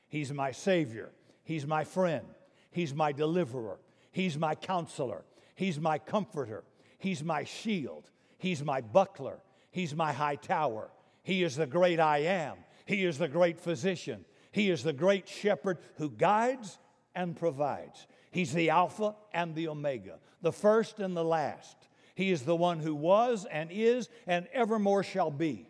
He's 0.08 0.32
my 0.32 0.52
Savior. 0.52 1.10
He's 1.44 1.66
my 1.66 1.84
friend. 1.84 2.24
He's 2.70 2.94
my 2.94 3.12
deliverer. 3.12 3.80
He's 4.12 4.38
my 4.38 4.54
counselor. 4.54 5.24
He's 5.54 5.80
my 5.80 5.98
comforter. 5.98 6.62
He's 6.98 7.24
my 7.24 7.44
shield. 7.44 8.10
He's 8.38 8.62
my 8.62 8.80
buckler. 8.80 9.40
He's 9.78 9.94
my 9.94 10.12
high 10.12 10.34
tower. 10.34 10.90
He 11.22 11.44
is 11.44 11.54
the 11.54 11.64
great 11.64 12.00
I 12.00 12.18
am. 12.18 12.56
He 12.84 13.04
is 13.04 13.16
the 13.16 13.28
great 13.28 13.60
physician. 13.60 14.24
He 14.50 14.70
is 14.70 14.82
the 14.82 14.92
great 14.92 15.28
shepherd 15.28 15.78
who 15.98 16.10
guides 16.10 16.80
and 17.14 17.36
provides. 17.36 18.08
He's 18.32 18.52
the 18.52 18.70
Alpha 18.70 19.14
and 19.32 19.54
the 19.54 19.68
Omega, 19.68 20.18
the 20.42 20.50
first 20.50 20.98
and 20.98 21.16
the 21.16 21.22
last. 21.22 21.76
He 22.16 22.32
is 22.32 22.42
the 22.42 22.56
one 22.56 22.80
who 22.80 22.92
was 22.92 23.46
and 23.48 23.70
is 23.70 24.08
and 24.26 24.48
evermore 24.52 25.04
shall 25.04 25.30
be. 25.30 25.68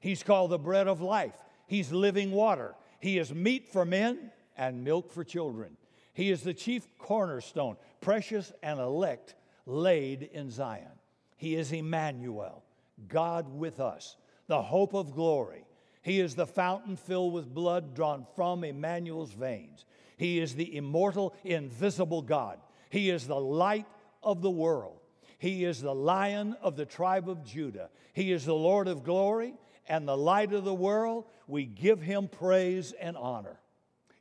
He's 0.00 0.22
called 0.22 0.50
the 0.50 0.58
bread 0.58 0.88
of 0.88 1.02
life. 1.02 1.36
He's 1.66 1.92
living 1.92 2.30
water. 2.30 2.74
He 3.00 3.18
is 3.18 3.34
meat 3.34 3.68
for 3.68 3.84
men 3.84 4.30
and 4.56 4.82
milk 4.82 5.12
for 5.12 5.24
children. 5.24 5.76
He 6.14 6.30
is 6.30 6.40
the 6.40 6.54
chief 6.54 6.86
cornerstone, 6.96 7.76
precious 8.00 8.50
and 8.62 8.80
elect, 8.80 9.34
laid 9.66 10.30
in 10.32 10.50
Zion. 10.50 10.88
He 11.36 11.54
is 11.54 11.70
Emmanuel, 11.70 12.64
God 13.08 13.48
with 13.48 13.80
us, 13.80 14.16
the 14.46 14.62
hope 14.62 14.94
of 14.94 15.14
glory. 15.14 15.64
He 16.02 16.20
is 16.20 16.34
the 16.34 16.46
fountain 16.46 16.96
filled 16.96 17.32
with 17.32 17.54
blood 17.54 17.94
drawn 17.94 18.26
from 18.34 18.64
Emmanuel's 18.64 19.32
veins. 19.32 19.84
He 20.16 20.40
is 20.40 20.54
the 20.54 20.76
immortal, 20.76 21.34
invisible 21.44 22.22
God. 22.22 22.58
He 22.90 23.10
is 23.10 23.26
the 23.26 23.40
light 23.40 23.86
of 24.22 24.42
the 24.42 24.50
world. 24.50 24.98
He 25.38 25.64
is 25.64 25.80
the 25.80 25.94
lion 25.94 26.56
of 26.62 26.76
the 26.76 26.86
tribe 26.86 27.28
of 27.28 27.44
Judah. 27.44 27.90
He 28.12 28.30
is 28.32 28.44
the 28.44 28.54
Lord 28.54 28.86
of 28.86 29.02
glory 29.02 29.54
and 29.88 30.06
the 30.06 30.16
light 30.16 30.52
of 30.52 30.64
the 30.64 30.74
world. 30.74 31.24
We 31.46 31.64
give 31.64 32.00
him 32.00 32.28
praise 32.28 32.92
and 32.92 33.16
honor. 33.16 33.58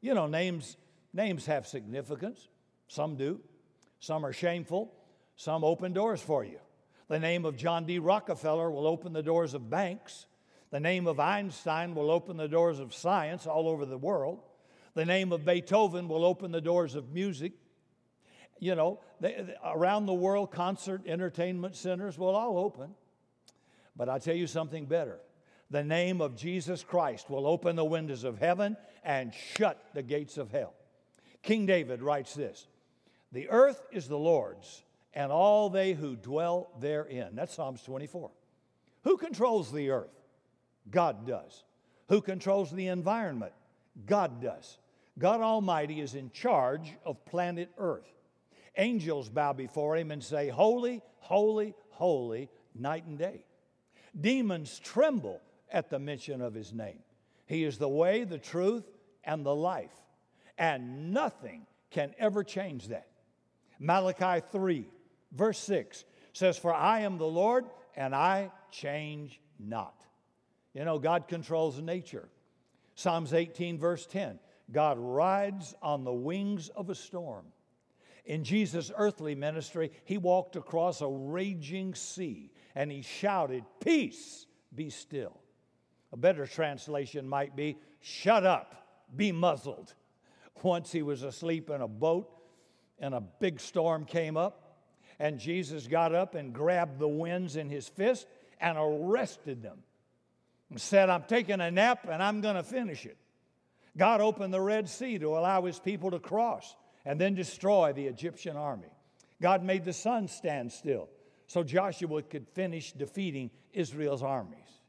You 0.01 0.15
know, 0.15 0.27
names, 0.27 0.77
names 1.13 1.45
have 1.45 1.67
significance. 1.67 2.47
Some 2.87 3.15
do. 3.15 3.39
Some 3.99 4.25
are 4.25 4.33
shameful. 4.33 4.93
Some 5.35 5.63
open 5.63 5.93
doors 5.93 6.21
for 6.21 6.43
you. 6.43 6.59
The 7.11 7.19
name 7.19 7.43
of 7.43 7.57
John 7.57 7.83
D. 7.85 7.99
Rockefeller 7.99 8.71
will 8.71 8.87
open 8.87 9.11
the 9.11 9.21
doors 9.21 9.53
of 9.53 9.69
banks. 9.69 10.27
The 10.69 10.79
name 10.79 11.07
of 11.07 11.19
Einstein 11.19 11.93
will 11.93 12.09
open 12.09 12.37
the 12.37 12.47
doors 12.47 12.79
of 12.79 12.93
science 12.93 13.45
all 13.45 13.67
over 13.67 13.85
the 13.85 13.97
world. 13.97 14.39
The 14.93 15.03
name 15.03 15.33
of 15.33 15.43
Beethoven 15.43 16.07
will 16.07 16.23
open 16.23 16.53
the 16.53 16.61
doors 16.61 16.95
of 16.95 17.11
music. 17.11 17.51
You 18.59 18.75
know, 18.75 19.01
they, 19.19 19.53
around 19.61 20.05
the 20.05 20.13
world, 20.13 20.51
concert 20.51 21.01
entertainment 21.05 21.75
centers 21.75 22.17
will 22.17 22.33
all 22.33 22.57
open. 22.57 22.95
But 23.97 24.07
I'll 24.07 24.21
tell 24.21 24.37
you 24.37 24.47
something 24.47 24.85
better. 24.85 25.19
The 25.69 25.83
name 25.83 26.21
of 26.21 26.37
Jesus 26.37 26.81
Christ 26.81 27.29
will 27.29 27.45
open 27.45 27.75
the 27.75 27.83
windows 27.83 28.23
of 28.23 28.39
heaven 28.39 28.77
and 29.03 29.33
shut 29.33 29.83
the 29.93 30.01
gates 30.01 30.37
of 30.37 30.49
hell. 30.49 30.73
King 31.43 31.65
David 31.65 32.01
writes 32.01 32.33
this 32.35 32.67
The 33.33 33.49
earth 33.49 33.85
is 33.91 34.07
the 34.07 34.17
Lord's, 34.17 34.85
and 35.13 35.31
all 35.31 35.69
they 35.69 35.93
who 35.93 36.15
dwell 36.15 36.69
therein. 36.79 37.35
That's 37.35 37.53
Psalms 37.53 37.83
24. 37.83 38.31
Who 39.03 39.17
controls 39.17 39.71
the 39.71 39.89
earth? 39.89 40.21
God 40.89 41.27
does. 41.27 41.63
Who 42.09 42.21
controls 42.21 42.71
the 42.71 42.87
environment? 42.87 43.53
God 44.05 44.41
does. 44.41 44.77
God 45.17 45.41
Almighty 45.41 46.01
is 46.01 46.15
in 46.15 46.31
charge 46.31 46.93
of 47.05 47.23
planet 47.25 47.69
Earth. 47.77 48.07
Angels 48.77 49.29
bow 49.29 49.53
before 49.53 49.97
him 49.97 50.11
and 50.11 50.23
say, 50.23 50.49
Holy, 50.49 51.01
holy, 51.19 51.73
holy, 51.89 52.49
night 52.73 53.05
and 53.05 53.17
day. 53.17 53.43
Demons 54.19 54.79
tremble 54.79 55.41
at 55.71 55.89
the 55.89 55.99
mention 55.99 56.41
of 56.41 56.53
his 56.53 56.73
name. 56.73 56.99
He 57.45 57.63
is 57.63 57.77
the 57.77 57.89
way, 57.89 58.23
the 58.23 58.37
truth, 58.37 58.89
and 59.23 59.45
the 59.45 59.55
life. 59.55 59.91
And 60.57 61.13
nothing 61.13 61.65
can 61.89 62.13
ever 62.17 62.43
change 62.43 62.87
that. 62.87 63.07
Malachi 63.79 64.45
3, 64.51 64.87
verse 65.31 65.59
6 65.59 66.05
says, 66.33 66.57
For 66.57 66.73
I 66.73 67.01
am 67.01 67.17
the 67.17 67.25
Lord, 67.25 67.65
and 67.95 68.15
I 68.15 68.51
change 68.71 69.39
not. 69.59 69.95
You 70.73 70.85
know, 70.85 70.99
God 70.99 71.27
controls 71.27 71.79
nature. 71.79 72.29
Psalms 72.95 73.33
18, 73.33 73.77
verse 73.77 74.05
10 74.05 74.39
God 74.71 74.97
rides 74.99 75.75
on 75.81 76.03
the 76.03 76.13
wings 76.13 76.69
of 76.69 76.89
a 76.89 76.95
storm. 76.95 77.45
In 78.25 78.43
Jesus' 78.43 78.91
earthly 78.95 79.35
ministry, 79.35 79.91
he 80.05 80.17
walked 80.17 80.55
across 80.55 81.01
a 81.01 81.07
raging 81.07 81.95
sea 81.95 82.51
and 82.75 82.91
he 82.91 83.01
shouted, 83.01 83.65
Peace, 83.83 84.45
be 84.73 84.89
still. 84.89 85.39
A 86.13 86.17
better 86.17 86.45
translation 86.45 87.27
might 87.27 87.55
be, 87.55 87.77
Shut 87.99 88.45
up, 88.45 89.07
be 89.15 89.31
muzzled. 89.31 89.93
Once 90.63 90.91
he 90.91 91.01
was 91.01 91.23
asleep 91.23 91.69
in 91.69 91.81
a 91.81 91.87
boat 91.87 92.29
and 92.99 93.15
a 93.15 93.21
big 93.21 93.59
storm 93.59 94.05
came 94.05 94.37
up, 94.37 94.70
and 95.21 95.37
Jesus 95.37 95.85
got 95.85 96.15
up 96.15 96.33
and 96.33 96.51
grabbed 96.51 96.97
the 96.97 97.07
winds 97.07 97.55
in 97.55 97.69
his 97.69 97.87
fist 97.87 98.25
and 98.59 98.75
arrested 98.75 99.61
them 99.61 99.77
and 100.71 100.81
said, 100.81 101.11
I'm 101.11 101.25
taking 101.27 101.61
a 101.61 101.69
nap 101.69 102.07
and 102.09 102.23
I'm 102.23 102.41
going 102.41 102.55
to 102.55 102.63
finish 102.63 103.05
it. 103.05 103.17
God 103.95 104.19
opened 104.19 104.51
the 104.51 104.59
Red 104.59 104.89
Sea 104.89 105.19
to 105.19 105.37
allow 105.37 105.61
his 105.61 105.77
people 105.77 106.09
to 106.09 106.19
cross 106.19 106.75
and 107.05 107.21
then 107.21 107.35
destroy 107.35 107.93
the 107.93 108.07
Egyptian 108.07 108.57
army. 108.57 108.87
God 109.39 109.63
made 109.63 109.85
the 109.85 109.93
sun 109.93 110.27
stand 110.27 110.71
still 110.71 111.07
so 111.45 111.63
Joshua 111.63 112.23
could 112.23 112.47
finish 112.47 112.91
defeating 112.91 113.51
Israel's 113.73 114.23
armies. 114.23 114.79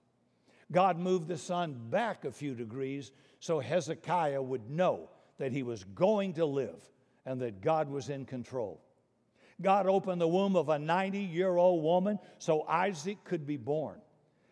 God 0.70 0.98
moved 0.98 1.28
the 1.28 1.36
sun 1.36 1.76
back 1.90 2.24
a 2.24 2.32
few 2.32 2.54
degrees 2.54 3.12
so 3.38 3.60
Hezekiah 3.60 4.40
would 4.40 4.70
know 4.70 5.10
that 5.36 5.52
he 5.52 5.62
was 5.62 5.84
going 5.84 6.32
to 6.34 6.46
live 6.46 6.88
and 7.26 7.38
that 7.42 7.60
God 7.60 7.90
was 7.90 8.08
in 8.08 8.24
control. 8.24 8.80
God 9.61 9.87
opened 9.87 10.21
the 10.21 10.28
womb 10.28 10.56
of 10.56 10.68
a 10.68 10.78
90 10.78 11.18
year 11.18 11.56
old 11.56 11.82
woman 11.82 12.18
so 12.38 12.62
Isaac 12.62 13.18
could 13.25 13.47
be 13.47 13.56
born. 13.56 14.00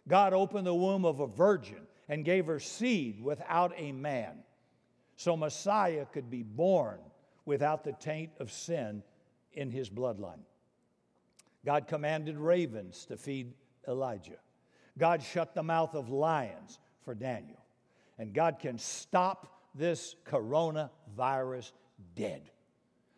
God 0.09 0.33
opened 0.33 0.67
the 0.67 0.75
womb 0.75 1.05
of 1.05 1.21
a 1.21 1.27
virgin 1.27 1.87
and 2.09 2.25
gave 2.25 2.47
her 2.47 2.59
seed 2.59 3.23
without 3.23 3.73
a 3.77 3.93
man, 3.93 4.39
so 5.17 5.37
Messiah 5.37 6.05
could 6.13 6.29
be 6.29 6.43
born 6.43 6.99
without 7.45 7.85
the 7.85 7.93
taint 7.93 8.31
of 8.41 8.51
sin 8.51 9.03
in 9.53 9.71
his 9.71 9.89
bloodline. 9.89 10.41
God 11.65 11.87
commanded 11.87 12.37
ravens 12.37 13.05
to 13.07 13.17
feed 13.17 13.53
Elijah. 13.87 14.39
God 14.99 15.23
shut 15.23 15.55
the 15.55 15.63
mouth 15.63 15.95
of 15.95 16.09
lions 16.09 16.79
for 17.05 17.15
Daniel. 17.15 17.63
And 18.19 18.33
God 18.33 18.59
can 18.59 18.79
stop 18.79 19.61
this 19.75 20.17
coronavirus 20.27 21.73
dead. 22.15 22.51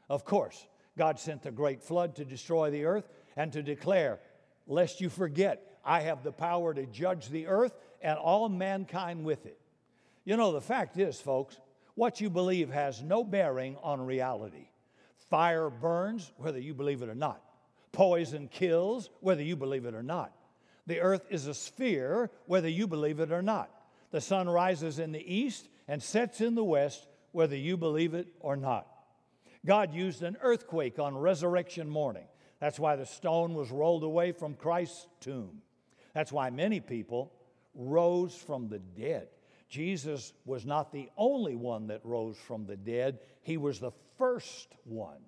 Of 0.08 0.24
course, 0.24 0.66
God 0.96 1.18
sent 1.18 1.42
the 1.42 1.50
great 1.50 1.82
flood 1.82 2.16
to 2.16 2.24
destroy 2.24 2.70
the 2.70 2.84
earth 2.84 3.08
and 3.36 3.52
to 3.52 3.62
declare, 3.62 4.20
lest 4.66 5.00
you 5.00 5.08
forget, 5.08 5.78
I 5.84 6.00
have 6.00 6.22
the 6.22 6.32
power 6.32 6.74
to 6.74 6.86
judge 6.86 7.28
the 7.28 7.46
earth 7.46 7.74
and 8.00 8.18
all 8.18 8.48
mankind 8.48 9.24
with 9.24 9.46
it. 9.46 9.58
You 10.24 10.36
know, 10.36 10.52
the 10.52 10.60
fact 10.60 10.98
is, 10.98 11.20
folks, 11.20 11.58
what 11.94 12.20
you 12.20 12.30
believe 12.30 12.70
has 12.70 13.02
no 13.02 13.24
bearing 13.24 13.76
on 13.82 14.00
reality. 14.00 14.68
Fire 15.30 15.70
burns, 15.70 16.30
whether 16.36 16.58
you 16.58 16.74
believe 16.74 17.02
it 17.02 17.08
or 17.08 17.14
not. 17.14 17.42
Poison 17.90 18.48
kills, 18.48 19.10
whether 19.20 19.42
you 19.42 19.56
believe 19.56 19.86
it 19.86 19.94
or 19.94 20.02
not. 20.02 20.32
The 20.86 21.00
earth 21.00 21.26
is 21.30 21.46
a 21.46 21.54
sphere, 21.54 22.30
whether 22.46 22.68
you 22.68 22.86
believe 22.86 23.20
it 23.20 23.32
or 23.32 23.42
not. 23.42 23.70
The 24.10 24.20
sun 24.20 24.48
rises 24.48 24.98
in 24.98 25.12
the 25.12 25.34
east 25.34 25.68
and 25.88 26.02
sets 26.02 26.40
in 26.40 26.54
the 26.54 26.64
west, 26.64 27.06
whether 27.32 27.56
you 27.56 27.76
believe 27.76 28.14
it 28.14 28.28
or 28.40 28.56
not. 28.56 28.86
God 29.64 29.94
used 29.94 30.22
an 30.22 30.36
earthquake 30.40 30.98
on 30.98 31.16
resurrection 31.16 31.88
morning. 31.88 32.26
That's 32.60 32.80
why 32.80 32.96
the 32.96 33.06
stone 33.06 33.54
was 33.54 33.70
rolled 33.70 34.04
away 34.04 34.32
from 34.32 34.54
Christ's 34.54 35.06
tomb. 35.20 35.62
That's 36.14 36.32
why 36.32 36.50
many 36.50 36.80
people 36.80 37.32
rose 37.74 38.34
from 38.34 38.68
the 38.68 38.78
dead. 38.78 39.28
Jesus 39.68 40.32
was 40.44 40.66
not 40.66 40.92
the 40.92 41.08
only 41.16 41.56
one 41.56 41.86
that 41.86 42.04
rose 42.04 42.36
from 42.36 42.66
the 42.66 42.76
dead, 42.76 43.20
he 43.42 43.56
was 43.56 43.80
the 43.80 43.92
first 44.18 44.68
one. 44.84 45.18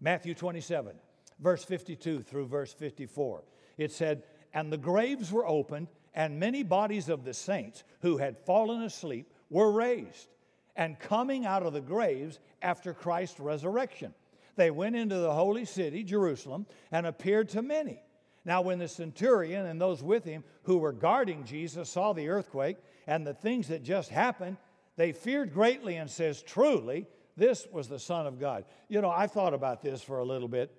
Matthew 0.00 0.34
27, 0.34 0.94
verse 1.40 1.64
52 1.64 2.22
through 2.22 2.46
verse 2.46 2.72
54. 2.74 3.42
It 3.78 3.92
said, 3.92 4.24
And 4.52 4.70
the 4.70 4.76
graves 4.76 5.32
were 5.32 5.46
opened, 5.46 5.88
and 6.14 6.38
many 6.38 6.62
bodies 6.62 7.08
of 7.08 7.24
the 7.24 7.32
saints 7.32 7.82
who 8.02 8.18
had 8.18 8.38
fallen 8.44 8.82
asleep 8.82 9.32
were 9.48 9.72
raised, 9.72 10.28
and 10.76 10.98
coming 10.98 11.46
out 11.46 11.64
of 11.64 11.72
the 11.72 11.80
graves 11.80 12.40
after 12.62 12.92
Christ's 12.92 13.40
resurrection. 13.40 14.14
They 14.56 14.70
went 14.70 14.96
into 14.96 15.16
the 15.16 15.32
holy 15.32 15.64
city, 15.64 16.04
Jerusalem, 16.04 16.66
and 16.92 17.06
appeared 17.06 17.48
to 17.50 17.62
many. 17.62 18.00
Now, 18.44 18.60
when 18.60 18.78
the 18.78 18.88
centurion 18.88 19.66
and 19.66 19.80
those 19.80 20.02
with 20.02 20.24
him 20.24 20.44
who 20.64 20.78
were 20.78 20.92
guarding 20.92 21.44
Jesus 21.44 21.88
saw 21.88 22.12
the 22.12 22.28
earthquake 22.28 22.76
and 23.06 23.26
the 23.26 23.34
things 23.34 23.68
that 23.68 23.82
just 23.82 24.10
happened, 24.10 24.58
they 24.96 25.12
feared 25.12 25.52
greatly 25.52 25.96
and 25.96 26.10
says, 26.10 26.42
Truly, 26.42 27.06
this 27.36 27.66
was 27.72 27.88
the 27.88 27.98
Son 27.98 28.26
of 28.26 28.38
God. 28.38 28.64
You 28.88 29.00
know, 29.00 29.10
I've 29.10 29.32
thought 29.32 29.54
about 29.54 29.82
this 29.82 30.02
for 30.02 30.18
a 30.18 30.24
little 30.24 30.48
bit. 30.48 30.70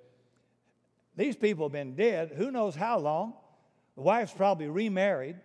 These 1.18 1.36
people 1.36 1.66
have 1.66 1.74
been 1.74 1.96
dead 1.96 2.34
who 2.36 2.52
knows 2.52 2.75
how 2.75 3.00
long. 3.00 3.34
The 3.96 4.02
wife's 4.02 4.34
probably 4.34 4.68
remarried. 4.68 5.38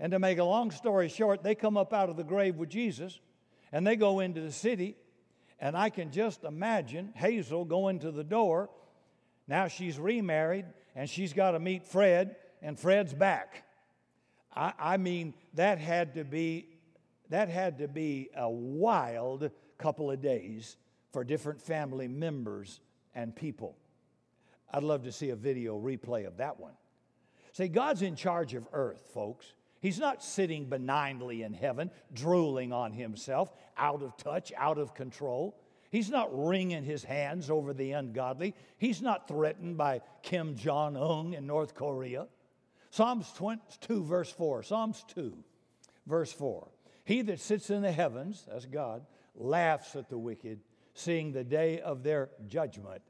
And 0.00 0.12
to 0.12 0.18
make 0.18 0.38
a 0.38 0.44
long 0.44 0.70
story 0.70 1.08
short, 1.08 1.42
they 1.42 1.54
come 1.54 1.76
up 1.76 1.92
out 1.92 2.08
of 2.08 2.16
the 2.16 2.24
grave 2.24 2.56
with 2.56 2.70
Jesus 2.70 3.20
and 3.72 3.86
they 3.86 3.96
go 3.96 4.20
into 4.20 4.40
the 4.40 4.52
city. 4.52 4.96
And 5.58 5.76
I 5.76 5.90
can 5.90 6.10
just 6.10 6.44
imagine 6.44 7.12
Hazel 7.14 7.64
going 7.64 8.00
to 8.00 8.10
the 8.10 8.24
door. 8.24 8.68
Now 9.46 9.68
she's 9.68 9.98
remarried 9.98 10.66
and 10.94 11.08
she's 11.08 11.32
got 11.32 11.52
to 11.52 11.58
meet 11.58 11.84
Fred, 11.84 12.36
and 12.60 12.78
Fred's 12.78 13.14
back. 13.14 13.64
I, 14.54 14.72
I 14.78 14.96
mean, 14.96 15.34
that 15.54 15.78
had 15.78 16.14
to 16.14 16.24
be 16.24 16.68
that 17.30 17.48
had 17.48 17.78
to 17.78 17.88
be 17.88 18.28
a 18.36 18.48
wild 18.48 19.50
couple 19.78 20.10
of 20.10 20.20
days 20.20 20.76
for 21.12 21.24
different 21.24 21.62
family 21.62 22.06
members 22.06 22.78
and 23.14 23.34
people. 23.34 23.76
I'd 24.70 24.82
love 24.82 25.04
to 25.04 25.12
see 25.12 25.30
a 25.30 25.36
video 25.36 25.78
replay 25.78 26.26
of 26.26 26.36
that 26.36 26.60
one. 26.60 26.74
See, 27.52 27.68
God's 27.68 28.02
in 28.02 28.16
charge 28.16 28.52
of 28.52 28.66
earth, 28.72 29.10
folks. 29.14 29.46
He's 29.82 29.98
not 29.98 30.22
sitting 30.22 30.66
benignly 30.66 31.42
in 31.42 31.52
heaven, 31.52 31.90
drooling 32.14 32.72
on 32.72 32.92
himself, 32.92 33.52
out 33.76 34.02
of 34.02 34.16
touch, 34.16 34.52
out 34.56 34.78
of 34.78 34.94
control. 34.94 35.58
He's 35.90 36.08
not 36.08 36.30
wringing 36.32 36.84
his 36.84 37.02
hands 37.02 37.50
over 37.50 37.74
the 37.74 37.90
ungodly. 37.92 38.54
He's 38.78 39.02
not 39.02 39.26
threatened 39.26 39.76
by 39.76 40.00
Kim 40.22 40.54
Jong 40.56 40.96
un 40.96 41.34
in 41.34 41.46
North 41.46 41.74
Korea. 41.74 42.28
Psalms 42.90 43.30
2, 43.80 44.04
verse 44.04 44.30
4. 44.30 44.62
Psalms 44.62 45.04
2, 45.08 45.36
verse 46.06 46.32
4. 46.32 46.68
He 47.04 47.22
that 47.22 47.40
sits 47.40 47.68
in 47.68 47.82
the 47.82 47.90
heavens, 47.90 48.46
that's 48.48 48.66
God, 48.66 49.04
laughs 49.34 49.96
at 49.96 50.08
the 50.08 50.16
wicked, 50.16 50.60
seeing 50.94 51.32
the 51.32 51.42
day 51.42 51.80
of 51.80 52.04
their 52.04 52.30
judgment 52.46 53.02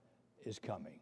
is 0.46 0.58
coming. 0.58 1.00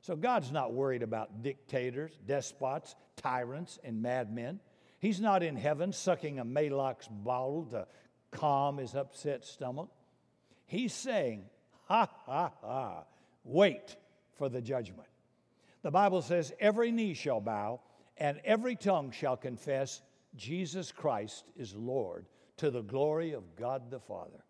So 0.00 0.14
God's 0.14 0.52
not 0.52 0.72
worried 0.72 1.02
about 1.02 1.42
dictators, 1.42 2.12
despots, 2.24 2.94
tyrants, 3.16 3.80
and 3.82 4.00
madmen. 4.00 4.60
He's 5.02 5.20
not 5.20 5.42
in 5.42 5.56
heaven 5.56 5.92
sucking 5.92 6.38
a 6.38 6.44
Maalox 6.44 7.08
bottle 7.10 7.66
to 7.72 7.88
calm 8.30 8.78
his 8.78 8.94
upset 8.94 9.44
stomach. 9.44 9.88
He's 10.64 10.94
saying, 10.94 11.46
ha, 11.88 12.08
ha, 12.24 12.52
ha, 12.62 13.02
wait 13.42 13.96
for 14.38 14.48
the 14.48 14.62
judgment. 14.62 15.08
The 15.82 15.90
Bible 15.90 16.22
says, 16.22 16.52
every 16.60 16.92
knee 16.92 17.14
shall 17.14 17.40
bow 17.40 17.80
and 18.16 18.40
every 18.44 18.76
tongue 18.76 19.10
shall 19.10 19.36
confess 19.36 20.02
Jesus 20.36 20.92
Christ 20.92 21.46
is 21.56 21.74
Lord 21.74 22.26
to 22.58 22.70
the 22.70 22.82
glory 22.82 23.32
of 23.32 23.56
God 23.56 23.90
the 23.90 23.98
Father. 23.98 24.44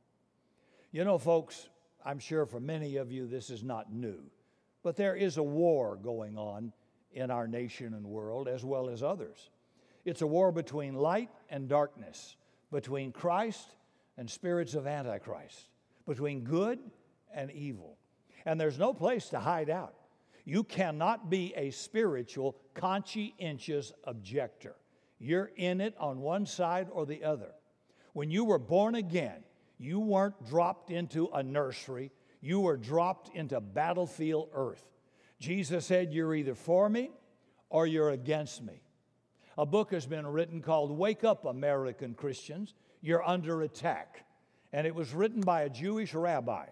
You 0.90 1.04
know, 1.04 1.16
folks, 1.16 1.70
I'm 2.04 2.18
sure 2.18 2.44
for 2.44 2.60
many 2.60 2.96
of 2.96 3.10
you 3.10 3.26
this 3.26 3.48
is 3.48 3.64
not 3.64 3.90
new. 3.90 4.20
But 4.82 4.96
there 4.96 5.16
is 5.16 5.38
a 5.38 5.42
war 5.42 5.96
going 5.96 6.36
on 6.36 6.74
in 7.10 7.30
our 7.30 7.48
nation 7.48 7.94
and 7.94 8.04
world 8.04 8.48
as 8.48 8.62
well 8.62 8.90
as 8.90 9.02
others. 9.02 9.48
It's 10.04 10.22
a 10.22 10.26
war 10.26 10.52
between 10.52 10.94
light 10.94 11.30
and 11.48 11.68
darkness, 11.68 12.36
between 12.70 13.12
Christ 13.12 13.74
and 14.16 14.28
spirits 14.28 14.74
of 14.74 14.86
Antichrist, 14.86 15.68
between 16.06 16.44
good 16.44 16.78
and 17.34 17.50
evil. 17.50 17.96
And 18.44 18.60
there's 18.60 18.78
no 18.78 18.92
place 18.92 19.28
to 19.30 19.38
hide 19.38 19.70
out. 19.70 19.94
You 20.44 20.64
cannot 20.64 21.30
be 21.30 21.54
a 21.56 21.70
spiritual, 21.70 22.56
conscientious 22.74 23.92
objector. 24.04 24.74
You're 25.20 25.52
in 25.56 25.80
it 25.80 25.94
on 25.98 26.20
one 26.20 26.46
side 26.46 26.88
or 26.90 27.06
the 27.06 27.22
other. 27.22 27.52
When 28.12 28.30
you 28.30 28.44
were 28.44 28.58
born 28.58 28.96
again, 28.96 29.44
you 29.78 30.00
weren't 30.00 30.48
dropped 30.48 30.90
into 30.90 31.28
a 31.28 31.42
nursery 31.42 32.10
you 32.42 32.58
were 32.60 32.76
dropped 32.76 33.30
into 33.34 33.60
battlefield 33.60 34.50
earth. 34.52 34.84
Jesus 35.38 35.86
said, 35.86 36.12
You're 36.12 36.34
either 36.34 36.56
for 36.56 36.88
me 36.88 37.10
or 37.70 37.86
you're 37.86 38.10
against 38.10 38.62
me. 38.62 38.81
A 39.58 39.66
book 39.66 39.92
has 39.92 40.06
been 40.06 40.26
written 40.26 40.62
called 40.62 40.96
Wake 40.96 41.24
Up, 41.24 41.44
American 41.44 42.14
Christians. 42.14 42.74
You're 43.00 43.26
under 43.26 43.62
attack. 43.62 44.24
And 44.72 44.86
it 44.86 44.94
was 44.94 45.12
written 45.12 45.40
by 45.42 45.62
a 45.62 45.70
Jewish 45.70 46.14
rabbi. 46.14 46.66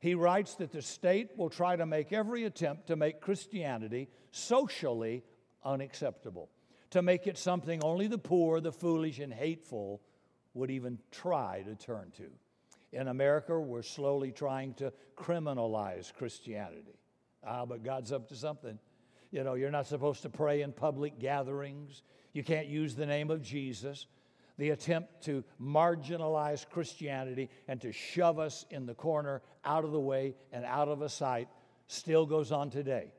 He 0.00 0.14
writes 0.14 0.56
that 0.56 0.72
the 0.72 0.82
state 0.82 1.30
will 1.36 1.48
try 1.48 1.76
to 1.76 1.86
make 1.86 2.12
every 2.12 2.44
attempt 2.44 2.88
to 2.88 2.96
make 2.96 3.20
Christianity 3.20 4.08
socially 4.32 5.22
unacceptable, 5.64 6.50
to 6.90 7.00
make 7.00 7.26
it 7.26 7.38
something 7.38 7.82
only 7.82 8.08
the 8.08 8.18
poor, 8.18 8.60
the 8.60 8.72
foolish, 8.72 9.18
and 9.20 9.32
hateful 9.32 10.02
would 10.52 10.70
even 10.70 10.98
try 11.10 11.62
to 11.62 11.74
turn 11.74 12.12
to. 12.16 12.26
In 12.92 13.08
America, 13.08 13.58
we're 13.58 13.82
slowly 13.82 14.30
trying 14.30 14.74
to 14.74 14.92
criminalize 15.16 16.12
Christianity. 16.12 16.98
Ah, 17.44 17.64
but 17.64 17.82
God's 17.82 18.12
up 18.12 18.28
to 18.28 18.36
something. 18.36 18.78
You 19.34 19.42
know, 19.42 19.54
you're 19.54 19.72
not 19.72 19.88
supposed 19.88 20.22
to 20.22 20.28
pray 20.28 20.62
in 20.62 20.70
public 20.70 21.18
gatherings. 21.18 22.02
You 22.34 22.44
can't 22.44 22.68
use 22.68 22.94
the 22.94 23.04
name 23.04 23.32
of 23.32 23.42
Jesus. 23.42 24.06
The 24.58 24.70
attempt 24.70 25.24
to 25.24 25.42
marginalize 25.60 26.64
Christianity 26.70 27.50
and 27.66 27.80
to 27.80 27.90
shove 27.90 28.38
us 28.38 28.64
in 28.70 28.86
the 28.86 28.94
corner, 28.94 29.42
out 29.64 29.84
of 29.84 29.90
the 29.90 29.98
way, 29.98 30.36
and 30.52 30.64
out 30.64 30.86
of 30.86 31.02
a 31.02 31.08
sight 31.08 31.48
still 31.88 32.26
goes 32.26 32.52
on 32.52 32.70
today. 32.70 33.10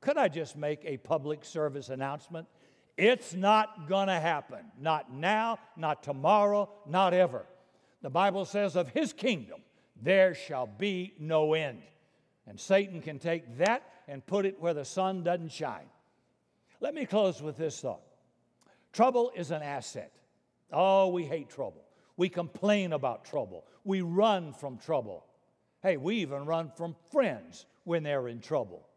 Could 0.00 0.16
I 0.16 0.28
just 0.28 0.56
make 0.56 0.84
a 0.84 0.96
public 0.98 1.44
service 1.44 1.88
announcement? 1.88 2.46
It's 2.96 3.34
not 3.34 3.88
going 3.88 4.06
to 4.06 4.20
happen. 4.20 4.60
Not 4.80 5.12
now, 5.12 5.58
not 5.76 6.04
tomorrow, 6.04 6.70
not 6.86 7.12
ever. 7.12 7.44
The 8.02 8.10
Bible 8.10 8.44
says, 8.44 8.76
of 8.76 8.90
his 8.90 9.12
kingdom 9.12 9.62
there 10.00 10.36
shall 10.36 10.68
be 10.68 11.14
no 11.18 11.54
end. 11.54 11.82
And 12.48 12.58
Satan 12.58 13.02
can 13.02 13.18
take 13.18 13.58
that 13.58 13.82
and 14.08 14.24
put 14.24 14.46
it 14.46 14.58
where 14.58 14.74
the 14.74 14.84
sun 14.84 15.22
doesn't 15.22 15.52
shine. 15.52 15.86
Let 16.80 16.94
me 16.94 17.04
close 17.04 17.42
with 17.42 17.56
this 17.56 17.80
thought 17.80 18.02
trouble 18.92 19.30
is 19.36 19.50
an 19.50 19.62
asset. 19.62 20.12
Oh, 20.72 21.08
we 21.08 21.24
hate 21.24 21.50
trouble. 21.50 21.84
We 22.16 22.28
complain 22.28 22.92
about 22.92 23.24
trouble. 23.24 23.64
We 23.84 24.00
run 24.00 24.52
from 24.52 24.78
trouble. 24.78 25.24
Hey, 25.82 25.96
we 25.96 26.16
even 26.16 26.46
run 26.46 26.72
from 26.76 26.96
friends 27.12 27.66
when 27.84 28.02
they're 28.02 28.28
in 28.28 28.40
trouble. 28.40 28.88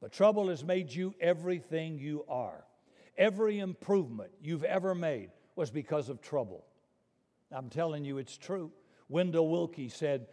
But 0.00 0.12
trouble 0.12 0.48
has 0.48 0.62
made 0.62 0.92
you 0.92 1.14
everything 1.20 1.98
you 1.98 2.24
are. 2.28 2.64
Every 3.16 3.58
improvement 3.58 4.30
you've 4.40 4.62
ever 4.62 4.94
made 4.94 5.30
was 5.56 5.70
because 5.70 6.08
of 6.08 6.20
trouble. 6.20 6.64
I'm 7.50 7.68
telling 7.68 8.04
you, 8.04 8.18
it's 8.18 8.38
true. 8.38 8.70
Wendell 9.08 9.48
Willkie 9.48 9.88
said, 9.88 10.28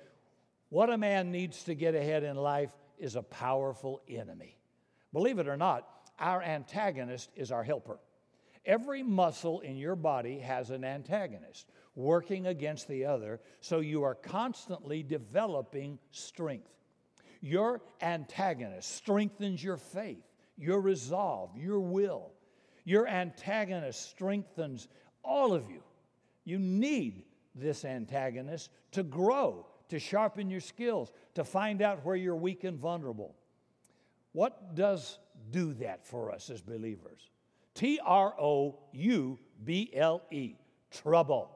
What 0.69 0.89
a 0.89 0.97
man 0.97 1.31
needs 1.31 1.63
to 1.63 1.75
get 1.75 1.95
ahead 1.95 2.23
in 2.23 2.35
life 2.35 2.71
is 2.97 3.15
a 3.15 3.23
powerful 3.23 4.01
enemy. 4.07 4.57
Believe 5.13 5.39
it 5.39 5.47
or 5.47 5.57
not, 5.57 5.87
our 6.19 6.41
antagonist 6.41 7.29
is 7.35 7.51
our 7.51 7.63
helper. 7.63 7.99
Every 8.65 9.03
muscle 9.03 9.59
in 9.59 9.77
your 9.77 9.95
body 9.95 10.39
has 10.39 10.71
an 10.71 10.83
antagonist 10.83 11.69
working 11.95 12.47
against 12.47 12.87
the 12.87 13.05
other, 13.05 13.39
so 13.61 13.79
you 13.79 14.03
are 14.03 14.15
constantly 14.15 15.03
developing 15.03 15.99
strength. 16.11 16.69
Your 17.41 17.81
antagonist 18.01 18.95
strengthens 18.95 19.63
your 19.63 19.77
faith, 19.77 20.23
your 20.57 20.81
resolve, 20.81 21.55
your 21.55 21.79
will. 21.79 22.31
Your 22.85 23.07
antagonist 23.07 24.09
strengthens 24.09 24.87
all 25.23 25.53
of 25.53 25.69
you. 25.69 25.83
You 26.43 26.59
need 26.59 27.23
this 27.53 27.85
antagonist 27.85 28.71
to 28.91 29.03
grow, 29.03 29.67
to 29.89 29.99
sharpen 29.99 30.49
your 30.49 30.61
skills, 30.61 31.11
to 31.35 31.43
find 31.43 31.81
out 31.81 32.05
where 32.05 32.15
you're 32.15 32.35
weak 32.35 32.63
and 32.63 32.77
vulnerable. 32.79 33.35
What 34.31 34.75
does 34.75 35.19
do 35.51 35.73
that 35.75 36.05
for 36.05 36.31
us 36.31 36.49
as 36.49 36.61
believers? 36.61 37.29
T 37.73 37.99
R 38.03 38.33
O 38.39 38.79
U 38.93 39.39
B 39.63 39.91
L 39.93 40.21
E, 40.31 40.55
trouble. 40.91 41.51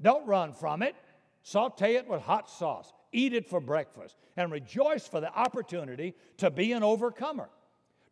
Don't 0.00 0.26
run 0.26 0.52
from 0.52 0.82
it. 0.82 0.94
Saute 1.42 1.96
it 1.96 2.08
with 2.08 2.22
hot 2.22 2.48
sauce. 2.48 2.92
Eat 3.12 3.32
it 3.32 3.48
for 3.48 3.60
breakfast 3.60 4.16
and 4.36 4.50
rejoice 4.50 5.06
for 5.06 5.20
the 5.20 5.32
opportunity 5.32 6.14
to 6.38 6.50
be 6.50 6.72
an 6.72 6.82
overcomer. 6.82 7.48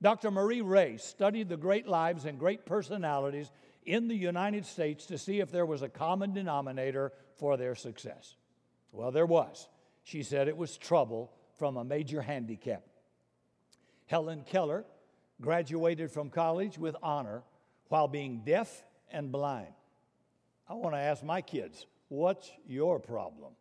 Dr. 0.01 0.31
Marie 0.31 0.61
Ray 0.61 0.97
studied 0.97 1.49
the 1.49 1.57
great 1.57 1.87
lives 1.87 2.25
and 2.25 2.39
great 2.39 2.67
personalities 2.67 3.51
in 3.85 4.09
the 4.09 4.17
United 4.17 4.67
States 4.67 5.07
to 5.07 5.19
see 5.19 5.41
if 5.41 5.51
there 5.51 5.67
was 5.67 5.83
a 5.83 5.89
common 5.89 6.33
denominator 6.33 7.13
for 7.37 7.57
their 7.57 7.75
success. 7.75 8.37
Well, 8.93 9.11
there 9.11 9.27
was. 9.27 9.69
She 10.05 10.23
said 10.23 10.49
it 10.49 10.57
was 10.57 10.77
trouble 10.77 11.33
from 11.59 11.77
a 11.77 11.85
major 11.85 12.23
handicap. 12.23 12.83
Helen 14.07 14.45
Keller 14.45 14.85
graduated 15.41 16.11
from 16.11 16.31
college 16.31 16.79
with 16.79 16.95
honor 17.03 17.43
while 17.89 18.09
being 18.09 18.43
deaf 18.45 18.85
and 19.11 19.33
blind. 19.33 19.73
I 20.69 20.75
want 20.75 20.95
to 20.95 21.01
ask 21.01 21.23
my 21.23 21.41
kids, 21.41 21.87
what's 22.09 22.51
your 22.67 22.99
problem? 22.99 23.53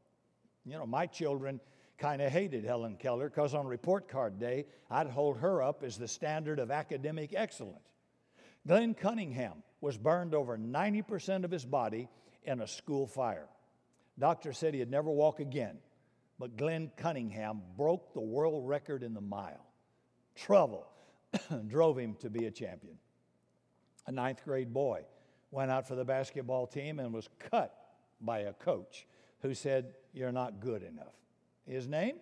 You 0.65 0.73
know, 0.73 0.85
my 0.85 1.07
children 1.07 1.59
kind 1.97 2.21
of 2.21 2.31
hated 2.31 2.65
Helen 2.65 2.95
Keller 2.97 3.29
because 3.29 3.53
on 3.53 3.67
report 3.67 4.09
card 4.09 4.39
day, 4.39 4.65
I'd 4.89 5.07
hold 5.07 5.37
her 5.37 5.61
up 5.61 5.83
as 5.83 5.97
the 5.97 6.07
standard 6.07 6.59
of 6.59 6.71
academic 6.71 7.33
excellence. 7.35 7.87
Glenn 8.67 8.93
Cunningham 8.93 9.63
was 9.79 9.97
burned 9.97 10.33
over 10.33 10.57
90% 10.57 11.43
of 11.43 11.51
his 11.51 11.65
body 11.65 12.09
in 12.43 12.61
a 12.61 12.67
school 12.67 13.07
fire. 13.07 13.47
Doctor 14.19 14.53
said 14.53 14.73
he'd 14.73 14.89
never 14.89 15.09
walk 15.09 15.39
again, 15.39 15.77
but 16.39 16.57
Glenn 16.57 16.91
Cunningham 16.97 17.61
broke 17.77 18.13
the 18.13 18.21
world 18.21 18.67
record 18.67 19.03
in 19.03 19.13
the 19.13 19.21
mile. 19.21 19.65
Trouble 20.35 20.87
drove 21.67 21.97
him 21.97 22.15
to 22.19 22.29
be 22.29 22.45
a 22.45 22.51
champion. 22.51 22.97
A 24.07 24.11
ninth 24.11 24.43
grade 24.43 24.73
boy 24.73 25.03
went 25.51 25.71
out 25.71 25.87
for 25.87 25.95
the 25.95 26.05
basketball 26.05 26.67
team 26.67 26.99
and 26.99 27.13
was 27.13 27.29
cut 27.39 27.75
by 28.19 28.39
a 28.39 28.53
coach 28.53 29.05
who 29.41 29.53
said, 29.53 29.93
You're 30.13 30.31
not 30.31 30.59
good 30.59 30.83
enough. 30.83 31.15
His 31.67 31.87
name? 31.87 32.15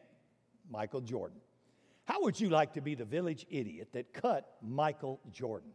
Michael 0.69 1.01
Jordan. 1.01 1.39
How 2.05 2.21
would 2.23 2.39
you 2.39 2.49
like 2.49 2.73
to 2.73 2.81
be 2.81 2.95
the 2.95 3.05
village 3.05 3.45
idiot 3.49 3.89
that 3.93 4.13
cut 4.13 4.57
Michael 4.61 5.19
Jordan? 5.31 5.71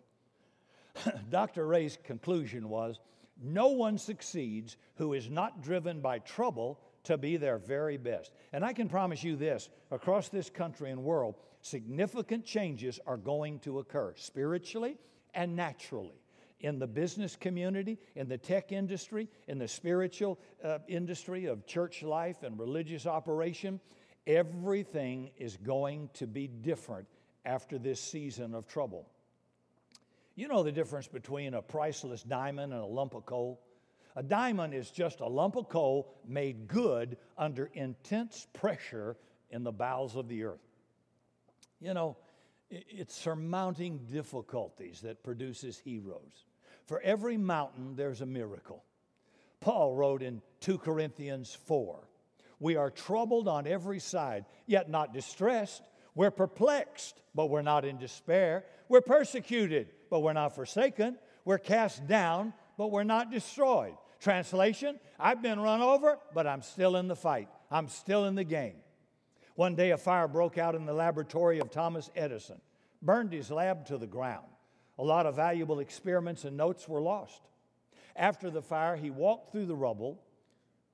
Dr. 1.30 1.66
Ray's 1.66 1.98
conclusion 2.02 2.68
was 2.68 2.98
no 3.42 3.68
one 3.68 3.98
succeeds 3.98 4.76
who 4.96 5.12
is 5.12 5.28
not 5.28 5.62
driven 5.62 6.00
by 6.00 6.18
trouble 6.20 6.80
to 7.04 7.18
be 7.18 7.36
their 7.36 7.58
very 7.58 7.96
best. 7.96 8.32
And 8.52 8.64
I 8.64 8.72
can 8.72 8.88
promise 8.88 9.22
you 9.22 9.36
this 9.36 9.68
across 9.90 10.28
this 10.28 10.50
country 10.50 10.90
and 10.90 11.04
world, 11.04 11.36
significant 11.60 12.44
changes 12.44 12.98
are 13.06 13.16
going 13.16 13.58
to 13.60 13.78
occur 13.78 14.14
spiritually 14.16 14.96
and 15.34 15.54
naturally. 15.54 16.20
In 16.60 16.78
the 16.78 16.86
business 16.86 17.36
community, 17.36 17.98
in 18.14 18.26
the 18.28 18.38
tech 18.38 18.72
industry, 18.72 19.28
in 19.48 19.58
the 19.58 19.68
spiritual 19.68 20.38
uh, 20.62 20.78
industry 20.88 21.44
of 21.44 21.66
church 21.66 22.02
life 22.02 22.42
and 22.42 22.58
religious 22.58 23.06
operation, 23.06 23.80
everything 24.26 25.30
is 25.36 25.58
going 25.58 26.08
to 26.14 26.26
be 26.26 26.46
different 26.46 27.06
after 27.44 27.78
this 27.78 28.00
season 28.00 28.54
of 28.54 28.66
trouble. 28.66 29.06
You 30.36 30.48
know 30.48 30.62
the 30.62 30.72
difference 30.72 31.06
between 31.06 31.54
a 31.54 31.62
priceless 31.62 32.22
diamond 32.22 32.72
and 32.72 32.82
a 32.82 32.86
lump 32.86 33.14
of 33.14 33.24
coal? 33.24 33.60
A 34.16 34.22
diamond 34.22 34.74
is 34.74 34.90
just 34.90 35.20
a 35.20 35.26
lump 35.26 35.56
of 35.56 35.68
coal 35.68 36.12
made 36.26 36.68
good 36.68 37.16
under 37.38 37.70
intense 37.74 38.46
pressure 38.52 39.16
in 39.50 39.62
the 39.64 39.72
bowels 39.72 40.16
of 40.16 40.28
the 40.28 40.44
earth. 40.44 40.66
You 41.80 41.94
know, 41.94 42.16
it's 42.70 43.14
surmounting 43.14 43.98
difficulties 44.10 45.00
that 45.02 45.22
produces 45.22 45.78
heroes. 45.78 46.46
For 46.86 47.00
every 47.00 47.36
mountain, 47.36 47.94
there's 47.96 48.20
a 48.20 48.26
miracle. 48.26 48.84
Paul 49.60 49.94
wrote 49.94 50.22
in 50.22 50.42
2 50.60 50.78
Corinthians 50.78 51.56
4 51.66 52.08
We 52.58 52.76
are 52.76 52.90
troubled 52.90 53.48
on 53.48 53.66
every 53.66 54.00
side, 54.00 54.44
yet 54.66 54.90
not 54.90 55.14
distressed. 55.14 55.82
We're 56.14 56.30
perplexed, 56.30 57.20
but 57.34 57.50
we're 57.50 57.62
not 57.62 57.84
in 57.84 57.98
despair. 57.98 58.64
We're 58.88 59.00
persecuted, 59.00 59.88
but 60.10 60.20
we're 60.20 60.32
not 60.32 60.54
forsaken. 60.54 61.18
We're 61.44 61.58
cast 61.58 62.06
down, 62.06 62.52
but 62.76 62.90
we're 62.90 63.04
not 63.04 63.30
destroyed. 63.30 63.94
Translation 64.20 64.98
I've 65.18 65.42
been 65.42 65.60
run 65.60 65.80
over, 65.80 66.18
but 66.34 66.46
I'm 66.46 66.62
still 66.62 66.96
in 66.96 67.08
the 67.08 67.16
fight. 67.16 67.48
I'm 67.70 67.88
still 67.88 68.24
in 68.24 68.34
the 68.34 68.44
game. 68.44 68.76
One 69.54 69.74
day, 69.74 69.90
a 69.90 69.96
fire 69.98 70.26
broke 70.26 70.58
out 70.58 70.74
in 70.74 70.86
the 70.86 70.92
laboratory 70.92 71.60
of 71.60 71.70
Thomas 71.70 72.10
Edison, 72.16 72.60
burned 73.02 73.32
his 73.32 73.50
lab 73.50 73.86
to 73.86 73.98
the 73.98 74.06
ground. 74.06 74.46
A 74.98 75.04
lot 75.04 75.26
of 75.26 75.36
valuable 75.36 75.80
experiments 75.80 76.44
and 76.44 76.56
notes 76.56 76.88
were 76.88 77.00
lost. 77.00 77.42
After 78.16 78.50
the 78.50 78.62
fire, 78.62 78.96
he 78.96 79.10
walked 79.10 79.52
through 79.52 79.66
the 79.66 79.76
rubble, 79.76 80.20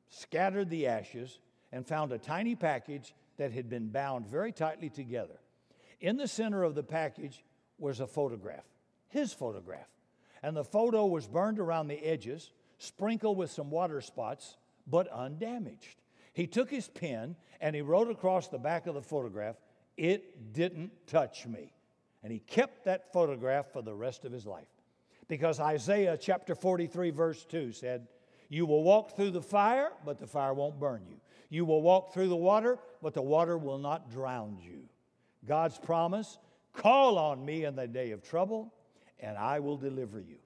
scattered 0.08 0.68
the 0.68 0.86
ashes, 0.86 1.38
and 1.72 1.86
found 1.86 2.12
a 2.12 2.18
tiny 2.18 2.54
package 2.54 3.14
that 3.36 3.52
had 3.52 3.70
been 3.70 3.88
bound 3.88 4.26
very 4.26 4.52
tightly 4.52 4.90
together. 4.90 5.38
In 6.00 6.16
the 6.16 6.28
center 6.28 6.62
of 6.62 6.74
the 6.74 6.82
package 6.82 7.44
was 7.78 8.00
a 8.00 8.06
photograph 8.06 8.64
his 9.10 9.32
photograph. 9.32 9.88
And 10.42 10.56
the 10.56 10.64
photo 10.64 11.06
was 11.06 11.26
burned 11.26 11.58
around 11.58 11.88
the 11.88 12.02
edges, 12.04 12.50
sprinkled 12.78 13.36
with 13.36 13.50
some 13.50 13.70
water 13.70 14.00
spots, 14.00 14.56
but 14.86 15.08
undamaged. 15.08 16.00
He 16.32 16.46
took 16.46 16.70
his 16.70 16.88
pen 16.88 17.36
and 17.60 17.76
he 17.76 17.82
wrote 17.82 18.10
across 18.10 18.48
the 18.48 18.58
back 18.58 18.86
of 18.86 18.94
the 18.94 19.02
photograph, 19.02 19.56
It 19.96 20.52
didn't 20.52 20.92
touch 21.06 21.46
me. 21.46 21.74
And 22.22 22.32
he 22.32 22.38
kept 22.38 22.84
that 22.84 23.12
photograph 23.12 23.72
for 23.72 23.82
the 23.82 23.94
rest 23.94 24.24
of 24.24 24.32
his 24.32 24.46
life. 24.46 24.68
Because 25.28 25.60
Isaiah 25.60 26.16
chapter 26.16 26.54
43, 26.54 27.10
verse 27.10 27.44
2 27.44 27.72
said, 27.72 28.08
You 28.48 28.66
will 28.66 28.82
walk 28.82 29.16
through 29.16 29.30
the 29.30 29.42
fire, 29.42 29.90
but 30.04 30.18
the 30.18 30.26
fire 30.26 30.54
won't 30.54 30.80
burn 30.80 31.02
you. 31.08 31.16
You 31.50 31.64
will 31.64 31.82
walk 31.82 32.12
through 32.12 32.28
the 32.28 32.36
water, 32.36 32.78
but 33.02 33.14
the 33.14 33.22
water 33.22 33.58
will 33.58 33.78
not 33.78 34.10
drown 34.10 34.58
you. 34.60 34.88
God's 35.46 35.78
promise 35.78 36.38
call 36.72 37.18
on 37.18 37.44
me 37.44 37.64
in 37.64 37.74
the 37.74 37.86
day 37.86 38.12
of 38.12 38.22
trouble, 38.22 38.72
and 39.22 39.36
I 39.38 39.60
will 39.60 39.76
deliver 39.76 40.20
you. 40.20 40.36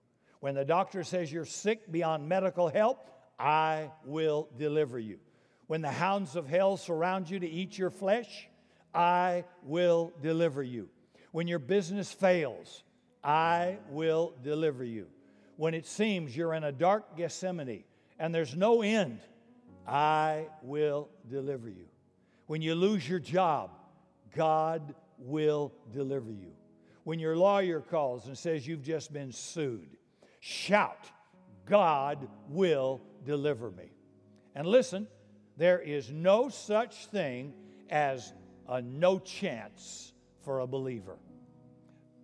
When 0.41 0.55
the 0.55 0.65
doctor 0.65 1.05
says 1.05 1.33
you're 1.33 1.45
sick 1.45 1.91
beyond 1.91 2.29
medical 2.29 2.69
help, 2.69 3.11
I 3.39 3.91
will 4.05 4.49
deliver 4.59 4.99
you. 4.99 5.19
When 5.67 5.81
the 5.81 5.91
hounds 5.91 6.37
of 6.37 6.47
hell 6.47 6.77
surround 6.77 7.31
you 7.31 7.39
to 7.39 7.49
eat 7.49 7.79
your 7.79 7.91
flesh, 7.91 8.49
I 8.95 9.45
will 9.63 10.13
deliver 10.23 10.63
you. 10.63 10.89
When 11.33 11.49
your 11.49 11.59
business 11.59 12.13
fails, 12.13 12.85
I 13.23 13.79
will 13.89 14.35
deliver 14.43 14.85
you. 14.85 15.07
When 15.57 15.75
it 15.75 15.87
seems 15.87 16.37
you're 16.37 16.55
in 16.55 16.65
a 16.65 16.73
dark 16.73 17.17
Gethsemane 17.17 17.85
and 18.19 18.35
there's 18.35 18.55
no 18.55 18.83
end, 18.83 19.21
I 19.87 20.47
will 20.63 21.09
deliver 21.29 21.69
you. 21.69 21.87
When 22.47 22.61
you 22.61 22.75
lose 22.75 23.09
your 23.09 23.19
job, 23.19 23.71
God 24.37 24.95
will 25.19 25.73
deliver 25.93 26.31
you. 26.31 26.53
When 27.05 27.19
your 27.19 27.37
lawyer 27.37 27.81
calls 27.81 28.27
and 28.27 28.37
says 28.37 28.67
you've 28.67 28.83
just 28.83 29.13
been 29.13 29.31
sued, 29.31 29.97
shout, 30.41 31.11
God 31.67 32.29
will 32.49 33.01
deliver 33.25 33.71
me. 33.71 33.93
And 34.55 34.67
listen, 34.67 35.07
there 35.57 35.81
is 35.81 36.11
no 36.11 36.49
such 36.49 37.07
thing 37.07 37.53
as 37.91 38.33
a 38.69 38.81
no 38.81 39.19
chance 39.19 40.13
for 40.45 40.61
a 40.61 40.67
believer. 40.67 41.17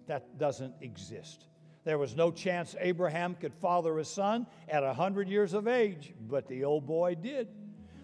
That 0.07 0.39
doesn't 0.39 0.75
exist. 0.81 1.47
There 1.85 1.99
was 1.99 2.17
no 2.17 2.31
chance 2.31 2.75
Abraham 2.79 3.35
could 3.35 3.55
father 3.55 3.99
a 3.99 4.05
son 4.05 4.47
at 4.69 4.83
100 4.83 5.29
years 5.29 5.55
of 5.55 5.69
age, 5.69 6.15
but 6.29 6.49
the 6.49 6.65
old 6.65 6.87
boy 6.87 7.15
did. 7.15 7.49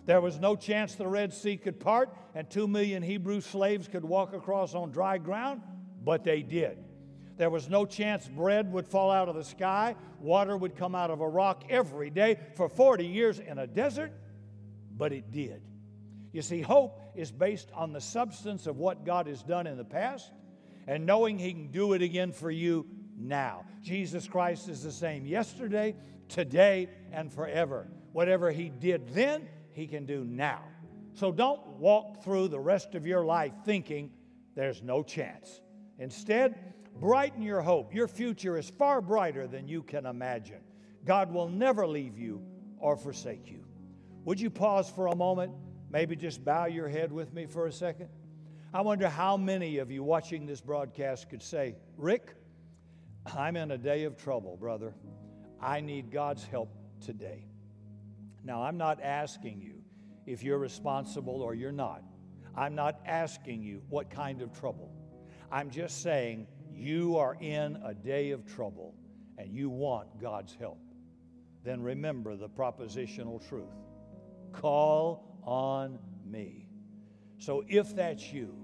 There 0.06 0.20
was 0.20 0.38
no 0.38 0.56
chance 0.56 0.94
the 0.94 1.08
Red 1.08 1.34
Sea 1.34 1.56
could 1.56 1.80
part 1.80 2.14
and 2.34 2.48
two 2.48 2.68
million 2.68 3.02
Hebrew 3.02 3.40
slaves 3.40 3.88
could 3.88 4.04
walk 4.04 4.34
across 4.34 4.74
on 4.74 4.92
dry 4.92 5.18
ground, 5.18 5.62
but 6.06 6.22
they 6.22 6.40
did. 6.40 6.78
There 7.36 7.50
was 7.50 7.68
no 7.68 7.84
chance 7.84 8.28
bread 8.28 8.72
would 8.72 8.86
fall 8.86 9.10
out 9.10 9.28
of 9.28 9.34
the 9.34 9.44
sky, 9.44 9.96
water 10.20 10.56
would 10.56 10.76
come 10.76 10.94
out 10.94 11.10
of 11.10 11.20
a 11.20 11.28
rock 11.28 11.64
every 11.68 12.10
day 12.10 12.38
for 12.54 12.68
40 12.68 13.04
years 13.04 13.40
in 13.40 13.58
a 13.58 13.66
desert, 13.66 14.12
but 14.96 15.12
it 15.12 15.32
did. 15.32 15.60
You 16.32 16.42
see, 16.42 16.62
hope 16.62 17.00
is 17.16 17.32
based 17.32 17.70
on 17.74 17.92
the 17.92 18.00
substance 18.00 18.68
of 18.68 18.78
what 18.78 19.04
God 19.04 19.26
has 19.26 19.42
done 19.42 19.66
in 19.66 19.76
the 19.76 19.84
past 19.84 20.30
and 20.86 21.04
knowing 21.04 21.38
He 21.38 21.52
can 21.52 21.72
do 21.72 21.92
it 21.92 22.02
again 22.02 22.30
for 22.30 22.52
you 22.52 22.86
now. 23.18 23.64
Jesus 23.82 24.28
Christ 24.28 24.68
is 24.68 24.84
the 24.84 24.92
same 24.92 25.26
yesterday, 25.26 25.96
today, 26.28 26.88
and 27.12 27.32
forever. 27.32 27.88
Whatever 28.12 28.52
He 28.52 28.68
did 28.68 29.08
then, 29.08 29.48
He 29.72 29.88
can 29.88 30.06
do 30.06 30.24
now. 30.24 30.62
So 31.14 31.32
don't 31.32 31.66
walk 31.78 32.22
through 32.22 32.48
the 32.48 32.60
rest 32.60 32.94
of 32.94 33.06
your 33.08 33.24
life 33.24 33.52
thinking 33.64 34.12
there's 34.54 34.82
no 34.82 35.02
chance. 35.02 35.60
Instead, 35.98 36.74
brighten 37.00 37.42
your 37.42 37.62
hope. 37.62 37.94
Your 37.94 38.08
future 38.08 38.58
is 38.58 38.70
far 38.70 39.00
brighter 39.00 39.46
than 39.46 39.68
you 39.68 39.82
can 39.82 40.06
imagine. 40.06 40.60
God 41.04 41.32
will 41.32 41.48
never 41.48 41.86
leave 41.86 42.18
you 42.18 42.42
or 42.78 42.96
forsake 42.96 43.50
you. 43.50 43.64
Would 44.24 44.40
you 44.40 44.50
pause 44.50 44.90
for 44.90 45.06
a 45.06 45.16
moment? 45.16 45.52
Maybe 45.90 46.16
just 46.16 46.44
bow 46.44 46.66
your 46.66 46.88
head 46.88 47.12
with 47.12 47.32
me 47.32 47.46
for 47.46 47.66
a 47.66 47.72
second. 47.72 48.08
I 48.74 48.80
wonder 48.80 49.08
how 49.08 49.36
many 49.36 49.78
of 49.78 49.90
you 49.90 50.02
watching 50.02 50.46
this 50.46 50.60
broadcast 50.60 51.30
could 51.30 51.42
say, 51.42 51.76
Rick, 51.96 52.34
I'm 53.34 53.56
in 53.56 53.70
a 53.70 53.78
day 53.78 54.04
of 54.04 54.16
trouble, 54.16 54.56
brother. 54.56 54.94
I 55.60 55.80
need 55.80 56.10
God's 56.10 56.44
help 56.44 56.74
today. 57.00 57.46
Now, 58.44 58.62
I'm 58.62 58.76
not 58.76 59.00
asking 59.02 59.62
you 59.62 59.82
if 60.26 60.42
you're 60.42 60.58
responsible 60.58 61.40
or 61.40 61.54
you're 61.54 61.72
not. 61.72 62.02
I'm 62.54 62.74
not 62.74 63.00
asking 63.06 63.62
you 63.62 63.82
what 63.88 64.10
kind 64.10 64.42
of 64.42 64.52
trouble. 64.52 64.92
I'm 65.50 65.70
just 65.70 66.02
saying 66.02 66.46
you 66.72 67.16
are 67.16 67.36
in 67.40 67.78
a 67.84 67.94
day 67.94 68.30
of 68.30 68.46
trouble 68.46 68.94
and 69.38 69.52
you 69.52 69.68
want 69.68 70.20
God's 70.20 70.54
help. 70.54 70.78
Then 71.64 71.82
remember 71.82 72.36
the 72.36 72.48
propositional 72.48 73.46
truth 73.48 73.74
call 74.52 75.38
on 75.42 75.98
me. 76.24 76.68
So 77.38 77.64
if 77.68 77.94
that's 77.94 78.32
you, 78.32 78.54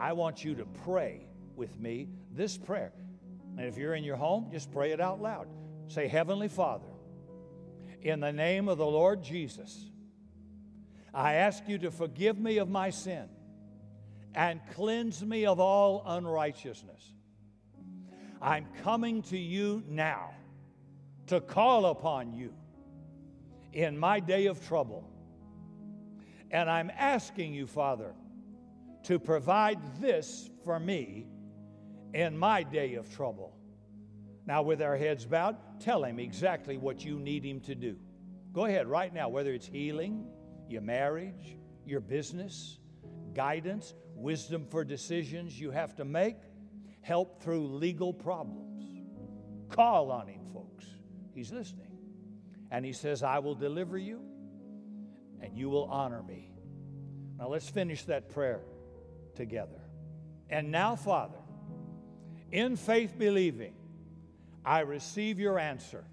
I 0.00 0.12
want 0.12 0.44
you 0.44 0.54
to 0.54 0.64
pray 0.84 1.26
with 1.54 1.78
me 1.78 2.08
this 2.32 2.56
prayer. 2.56 2.92
And 3.56 3.66
if 3.66 3.76
you're 3.76 3.94
in 3.94 4.04
your 4.04 4.16
home, 4.16 4.48
just 4.50 4.70
pray 4.70 4.92
it 4.92 5.00
out 5.00 5.20
loud. 5.20 5.48
Say, 5.88 6.08
Heavenly 6.08 6.48
Father, 6.48 6.86
in 8.02 8.20
the 8.20 8.32
name 8.32 8.68
of 8.68 8.78
the 8.78 8.86
Lord 8.86 9.22
Jesus, 9.22 9.90
I 11.12 11.34
ask 11.34 11.62
you 11.66 11.78
to 11.78 11.90
forgive 11.90 12.38
me 12.38 12.58
of 12.58 12.68
my 12.68 12.90
sin 12.90 13.28
and 14.36 14.60
cleanse 14.74 15.24
me 15.24 15.46
of 15.46 15.58
all 15.58 16.02
unrighteousness. 16.06 17.14
I'm 18.40 18.66
coming 18.84 19.22
to 19.22 19.38
you 19.38 19.82
now 19.88 20.34
to 21.28 21.40
call 21.40 21.86
upon 21.86 22.34
you 22.34 22.52
in 23.72 23.96
my 23.98 24.20
day 24.20 24.46
of 24.46 24.64
trouble. 24.68 25.10
And 26.50 26.70
I'm 26.70 26.92
asking 26.96 27.54
you, 27.54 27.66
Father, 27.66 28.12
to 29.04 29.18
provide 29.18 29.80
this 30.00 30.50
for 30.64 30.78
me 30.78 31.26
in 32.12 32.36
my 32.36 32.62
day 32.62 32.94
of 32.94 33.12
trouble. 33.14 33.56
Now, 34.46 34.62
with 34.62 34.82
our 34.82 34.96
heads 34.96 35.24
bowed, 35.24 35.56
tell 35.80 36.04
him 36.04 36.20
exactly 36.20 36.76
what 36.76 37.04
you 37.04 37.18
need 37.18 37.44
him 37.44 37.60
to 37.60 37.74
do. 37.74 37.96
Go 38.52 38.66
ahead 38.66 38.86
right 38.86 39.12
now, 39.12 39.28
whether 39.28 39.52
it's 39.52 39.66
healing, 39.66 40.26
your 40.68 40.82
marriage, 40.82 41.56
your 41.84 42.00
business, 42.00 42.78
guidance, 43.34 43.94
wisdom 44.16 44.66
for 44.70 44.84
decisions 44.84 45.60
you 45.60 45.70
have 45.70 45.94
to 45.96 46.04
make, 46.04 46.36
help 47.02 47.42
through 47.42 47.66
legal 47.68 48.12
problems. 48.12 48.82
Call 49.68 50.10
on 50.10 50.26
him, 50.26 50.40
folks. 50.52 50.86
He's 51.34 51.52
listening. 51.52 51.86
And 52.70 52.84
he 52.84 52.92
says, 52.92 53.22
I 53.22 53.38
will 53.38 53.54
deliver 53.54 53.98
you 53.98 54.20
and 55.40 55.56
you 55.56 55.68
will 55.68 55.84
honor 55.84 56.22
me. 56.22 56.50
Now 57.38 57.48
let's 57.48 57.68
finish 57.68 58.04
that 58.04 58.30
prayer 58.30 58.62
together. 59.34 59.80
And 60.48 60.70
now, 60.70 60.96
Father, 60.96 61.38
in 62.50 62.76
faith 62.76 63.18
believing, 63.18 63.74
I 64.64 64.80
receive 64.80 65.38
your 65.38 65.58
answer. 65.58 66.04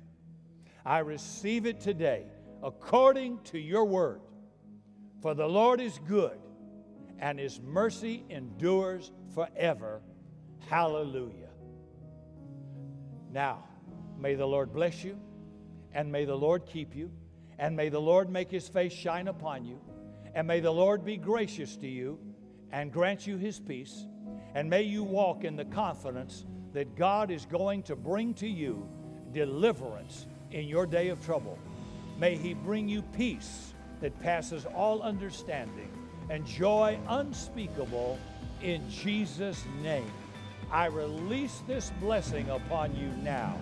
I 0.85 0.99
receive 0.99 1.65
it 1.65 1.79
today 1.79 2.25
according 2.61 3.39
to 3.45 3.57
your 3.57 3.85
word. 3.85 4.21
For 5.21 5.33
the 5.33 5.47
Lord 5.47 5.79
is 5.79 5.97
good 6.07 6.37
and 7.23 7.39
his 7.39 7.61
mercy 7.61 8.25
endures 8.29 9.13
forever. 9.33 10.01
Hallelujah. 10.67 11.51
Now, 13.31 13.63
may 14.19 14.35
the 14.35 14.45
Lord 14.45 14.73
bless 14.73 15.05
you 15.05 15.17
and 15.93 16.11
may 16.11 16.25
the 16.25 16.35
Lord 16.35 16.65
keep 16.65 16.93
you 16.93 17.09
and 17.57 17.77
may 17.77 17.87
the 17.87 18.01
Lord 18.01 18.29
make 18.29 18.51
his 18.51 18.67
face 18.67 18.91
shine 18.91 19.29
upon 19.29 19.63
you 19.63 19.79
and 20.35 20.45
may 20.45 20.59
the 20.59 20.73
Lord 20.73 21.05
be 21.05 21.15
gracious 21.15 21.77
to 21.77 21.87
you 21.87 22.19
and 22.73 22.91
grant 22.91 23.25
you 23.25 23.37
his 23.37 23.57
peace 23.57 24.05
and 24.53 24.69
may 24.69 24.81
you 24.81 25.01
walk 25.01 25.45
in 25.45 25.55
the 25.55 25.65
confidence 25.65 26.43
that 26.73 26.93
God 26.97 27.31
is 27.31 27.45
going 27.45 27.83
to 27.83 27.95
bring 27.95 28.33
to 28.35 28.49
you 28.49 28.85
deliverance 29.31 30.27
in 30.51 30.67
your 30.67 30.85
day 30.85 31.07
of 31.07 31.23
trouble. 31.25 31.57
May 32.19 32.35
He 32.35 32.53
bring 32.53 32.89
you 32.89 33.01
peace 33.01 33.73
that 34.01 34.19
passes 34.19 34.65
all 34.65 35.01
understanding 35.01 36.02
and 36.29 36.45
joy 36.45 36.97
unspeakable 37.07 38.17
in 38.61 38.87
Jesus' 38.89 39.63
name. 39.81 40.11
I 40.71 40.87
release 40.87 41.61
this 41.67 41.91
blessing 41.99 42.49
upon 42.49 42.95
you 42.95 43.07
now 43.23 43.57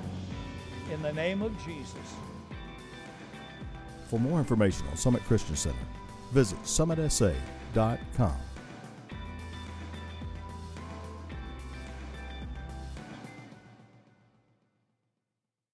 in 0.91 1.01
the 1.01 1.13
name 1.13 1.41
of 1.41 1.51
Jesus. 1.65 1.95
For 4.09 4.19
more 4.19 4.39
information 4.39 4.87
on 4.87 4.97
Summit 4.97 5.23
Christian 5.23 5.55
Center, 5.55 5.77
visit 6.31 6.61
summitsa.com. 6.63 8.50